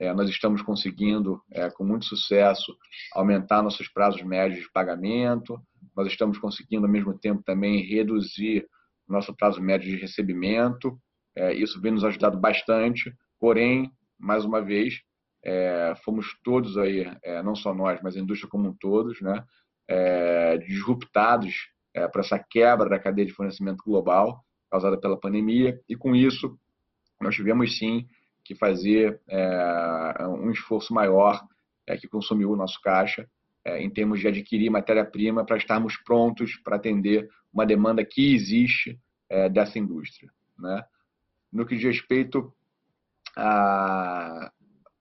[0.00, 2.74] É, nós estamos conseguindo, é, com muito sucesso,
[3.12, 5.60] aumentar nossos prazos médios de pagamento.
[5.94, 8.66] Nós estamos conseguindo, ao mesmo tempo, também reduzir
[9.06, 10.98] nosso prazo médio de recebimento.
[11.36, 13.14] É, isso vem nos ajudado bastante.
[13.38, 15.02] Porém, mais uma vez,
[15.44, 19.44] é, fomos todos aí, é, não só nós, mas a indústria como um todos, né,
[19.86, 21.54] é, disruptados
[21.92, 26.56] para essa quebra da cadeia de fornecimento global causada pela pandemia e com isso
[27.20, 28.06] nós tivemos sim
[28.44, 31.40] que fazer é, um esforço maior
[31.86, 33.28] é, que consumiu o nosso caixa
[33.66, 38.98] em termos de adquirir matéria-prima para estarmos prontos para atender uma demanda que existe
[39.52, 40.30] dessa indústria.
[40.58, 40.82] Né?
[41.52, 42.50] No que diz respeito
[43.36, 44.50] a.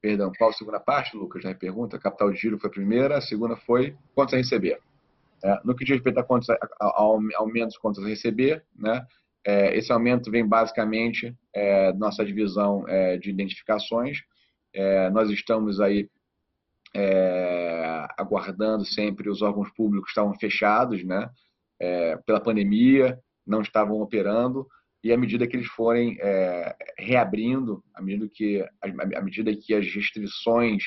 [0.01, 1.43] Perdão, qual a segunda parte, Lucas?
[1.43, 1.99] Já pergunta.
[1.99, 4.79] Capital de giro foi a primeira, a segunda foi quantos a receber.
[5.43, 7.01] É, no que diz respeito a, contas, a, a,
[7.37, 9.05] aumentos contas a receber, né?
[9.45, 14.19] É, esse aumento vem basicamente é, nossa divisão é, de identificações.
[14.73, 16.09] É, nós estamos aí
[16.95, 21.29] é, aguardando sempre os órgãos públicos estavam fechados, né?
[21.79, 23.17] É, pela pandemia,
[23.47, 24.67] não estavam operando
[25.01, 26.17] e à medida que eles forem
[26.97, 28.67] reabrindo, à medida que,
[29.15, 30.83] à medida que as restrições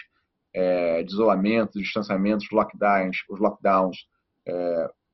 [0.54, 4.06] de isolamento, de distanciamento, os lockdowns, os lockdowns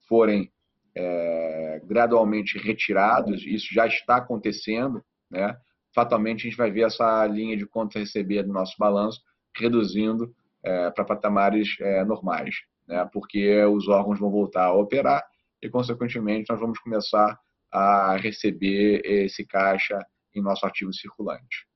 [0.08, 0.50] forem
[0.96, 5.56] é, gradualmente retirados, isso já está acontecendo, né?
[5.94, 9.20] fatalmente a gente vai ver essa linha de contas a receber do nosso balanço
[9.56, 10.34] reduzindo
[10.64, 12.54] é, para patamares é, normais,
[12.86, 13.08] né?
[13.12, 15.24] porque os órgãos vão voltar a operar
[15.62, 17.38] e, consequentemente, nós vamos começar
[17.70, 19.98] a receber esse caixa
[20.34, 21.67] em nosso ativo circulante.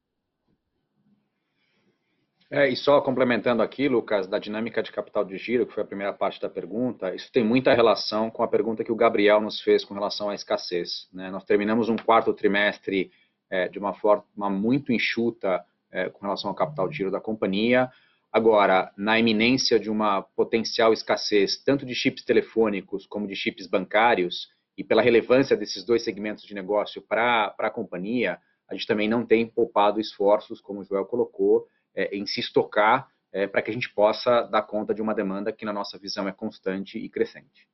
[2.55, 5.87] É, e só complementando aqui, Lucas, da dinâmica de capital de giro, que foi a
[5.87, 9.59] primeira parte da pergunta, isso tem muita relação com a pergunta que o Gabriel nos
[9.63, 11.09] fez com relação à escassez.
[11.15, 11.31] Né?
[11.31, 13.11] Nós terminamos um quarto trimestre
[13.49, 17.91] é, de uma forma muito enxuta é, com relação ao capital de giro da companhia.
[18.31, 24.51] Agora, na iminência de uma potencial escassez, tanto de chips telefônicos como de chips bancários,
[24.77, 28.39] e pela relevância desses dois segmentos de negócio para a companhia,
[28.69, 33.09] a gente também não tem poupado esforços, como o Joel colocou, é, em se estocar
[33.33, 36.29] é, para que a gente possa dar conta de uma demanda que, na nossa visão,
[36.29, 37.67] é constante e crescente.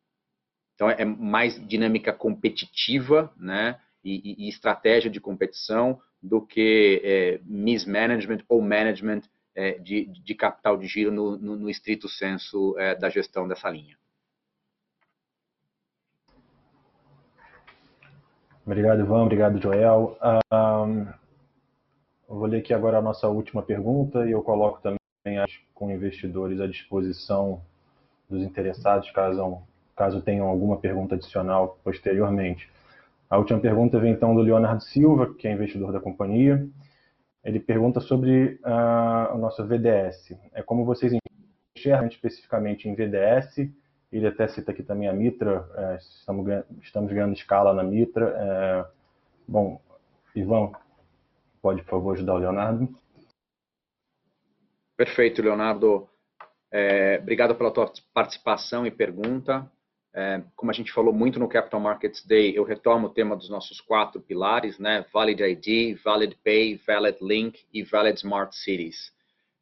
[0.74, 8.44] Então, é mais dinâmica competitiva né, e, e estratégia de competição do que é, mismanagement
[8.48, 9.22] ou management
[9.54, 13.68] é, de, de, capital de giro no, no, no estrito senso é, da gestão dessa
[13.68, 13.98] linha.
[18.64, 19.22] Obrigado, Ivan.
[19.22, 20.16] Obrigado, Joel.
[20.52, 21.06] Um,
[22.36, 24.98] vou ler aqui agora a nossa última pergunta e eu coloco também
[25.74, 27.60] com investidores à disposição
[28.28, 29.62] dos interessados, caso,
[29.96, 32.70] caso tenham alguma pergunta adicional posteriormente.
[33.30, 36.66] A última pergunta vem então do Leonardo Silva, que é investidor da companhia.
[37.44, 40.34] Ele pergunta sobre uh, o nosso VDS.
[40.52, 41.12] É como vocês
[41.76, 43.70] enxergam especificamente em VDS
[44.10, 46.46] ele até cita aqui também a Mitra, é, estamos,
[46.82, 48.34] estamos ganhando escala na Mitra.
[48.36, 48.86] É,
[49.46, 49.80] bom,
[50.34, 50.72] Ivan,
[51.68, 52.88] pode, por favor, ajudar o Leonardo?
[54.96, 56.08] Perfeito, Leonardo.
[56.72, 59.70] É, obrigado pela tua participação e pergunta.
[60.14, 63.50] É, como a gente falou muito no Capital Markets Day, eu retomo o tema dos
[63.50, 65.04] nossos quatro pilares, né?
[65.12, 69.12] Valid ID, Valid Pay, Valid Link e Valid Smart Cities.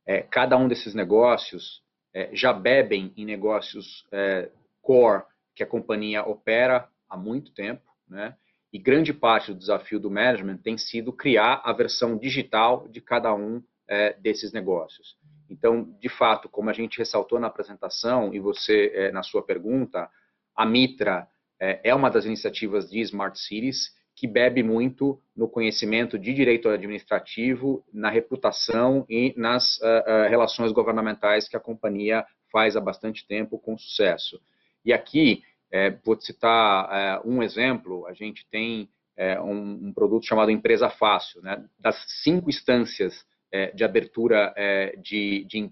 [0.07, 1.83] É, cada um desses negócios
[2.15, 4.49] é, já bebem em negócios é,
[4.81, 5.25] core
[5.57, 8.37] que a companhia opera há muito tempo, né?
[8.73, 13.35] E grande parte do desafio do management tem sido criar a versão digital de cada
[13.35, 15.17] um é, desses negócios.
[15.49, 20.11] Então, de fato, como a gente ressaltou na apresentação e você é, na sua pergunta,
[20.55, 21.29] a Mitra
[21.61, 26.71] é, é uma das iniciativas de Smart Cities que bebe muito no conhecimento de direito
[26.71, 33.27] administrativo, na reputação e nas uh, uh, relações governamentais que a companhia faz há bastante
[33.27, 34.41] tempo com sucesso.
[34.83, 35.43] E aqui,
[35.77, 40.89] é, vou citar é, um exemplo, a gente tem é, um, um, produto chamado Empresa
[40.89, 41.43] Fácil.
[41.43, 41.63] Né?
[41.79, 45.71] Das cinco instâncias é, de abertura é, de, de,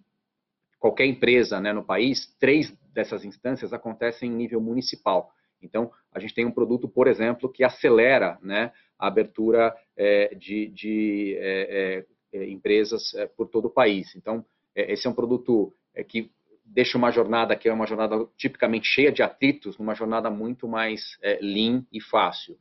[0.78, 5.30] qualquer empresa né, no país, três dessas instâncias acontecem em nível municipal.
[5.62, 10.68] Então, a gente tem um produto, por exemplo, que acelera né, a abertura é, de,
[10.68, 14.14] de empresas por todo o país.
[14.14, 14.44] Então,
[14.74, 15.72] esse é um produto
[16.08, 16.30] que
[16.64, 21.18] deixa uma jornada que é uma jornada tipicamente cheia de atritos, numa jornada muito mais
[21.40, 22.56] lean e fácil.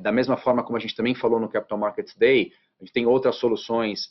[0.00, 3.06] da mesma forma como a gente também falou no Capital Markets Day, a gente tem
[3.06, 4.10] outras soluções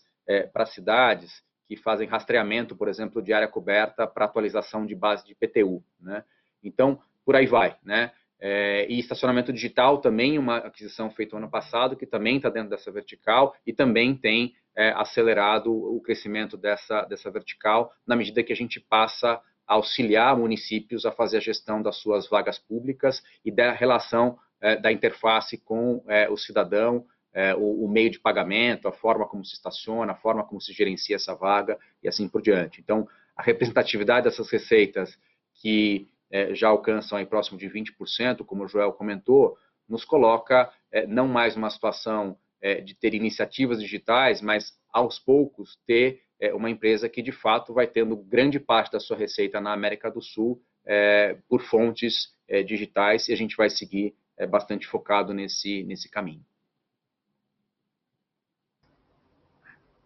[0.54, 5.36] para cidades que fazem rastreamento, por exemplo, de área coberta para atualização de base de
[5.36, 5.84] PTU.
[6.00, 6.24] Né?
[6.64, 7.76] Então, por aí vai.
[7.84, 8.12] Né?
[8.40, 12.92] É, e estacionamento digital também, uma aquisição feita ano passado, que também está dentro dessa
[12.92, 18.56] vertical e também tem é, acelerado o crescimento dessa, dessa vertical, na medida que a
[18.56, 23.72] gente passa a auxiliar municípios a fazer a gestão das suas vagas públicas e da
[23.72, 28.92] relação é, da interface com é, o cidadão, é, o, o, meio de pagamento, a
[28.92, 32.80] forma como se estaciona, a forma como se gerencia essa vaga e assim por diante.
[32.80, 35.18] Então, a representatividade dessas receitas
[35.54, 39.58] que é, já alcançam aí próximo de 20%, como o Joel comentou,
[39.88, 45.78] nos coloca é, não mais numa situação é, de ter iniciativas digitais, mas aos poucos
[45.86, 49.72] ter é, uma empresa que de fato vai tendo grande parte da sua receita na
[49.72, 54.16] América do Sul é, por fontes é, digitais e a gente vai seguir
[54.50, 56.44] bastante focado nesse, nesse caminho.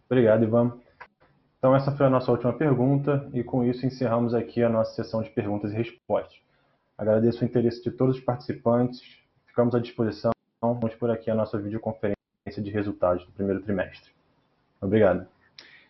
[0.05, 0.80] Obrigado, Ivan.
[1.57, 5.24] Então, essa foi a nossa última pergunta, e com isso encerramos aqui a nossa sessão
[5.24, 6.39] de perguntas e respostas.
[6.95, 9.01] Agradeço o interesse de todos os participantes,
[9.47, 10.30] ficamos à disposição.
[10.62, 12.19] Vamos por aqui a nossa videoconferência
[12.56, 14.12] de resultados do primeiro trimestre.
[14.82, 15.28] Obrigado.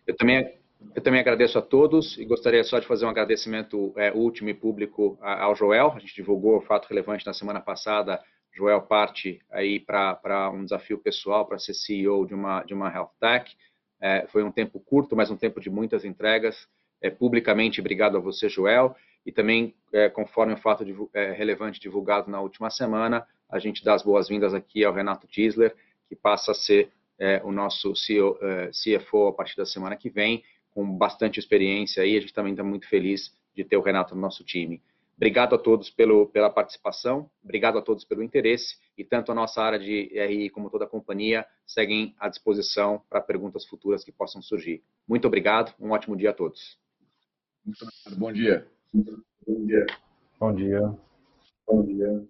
[0.05, 0.53] Eu também,
[0.95, 4.53] eu também agradeço a todos e gostaria só de fazer um agradecimento é, último e
[4.53, 5.93] público ao Joel.
[5.95, 8.19] A gente divulgou o fato relevante na semana passada.
[8.51, 13.11] Joel parte aí para um desafio pessoal para ser CEO de uma, de uma health
[13.19, 13.55] tech.
[14.01, 16.67] É, foi um tempo curto, mas um tempo de muitas entregas.
[17.01, 18.95] É, publicamente, obrigado a você, Joel.
[19.25, 23.83] E também, é, conforme o fato de, é, relevante divulgado na última semana, a gente
[23.83, 25.75] dá as boas-vindas aqui ao Renato Tisler,
[26.09, 30.09] que passa a ser é, o nosso CEO, é, CFO a partir da semana que
[30.09, 32.17] vem, com bastante experiência aí.
[32.17, 34.81] A gente também está muito feliz de ter o Renato no nosso time.
[35.15, 39.61] Obrigado a todos pelo, pela participação, obrigado a todos pelo interesse e tanto a nossa
[39.61, 44.41] área de RI como toda a companhia seguem à disposição para perguntas futuras que possam
[44.41, 44.81] surgir.
[45.05, 46.79] Muito obrigado, um ótimo dia a todos.
[48.17, 48.65] Bom dia.
[49.45, 49.85] Bom dia.
[50.39, 50.97] Bom dia.
[51.67, 52.29] Bom dia.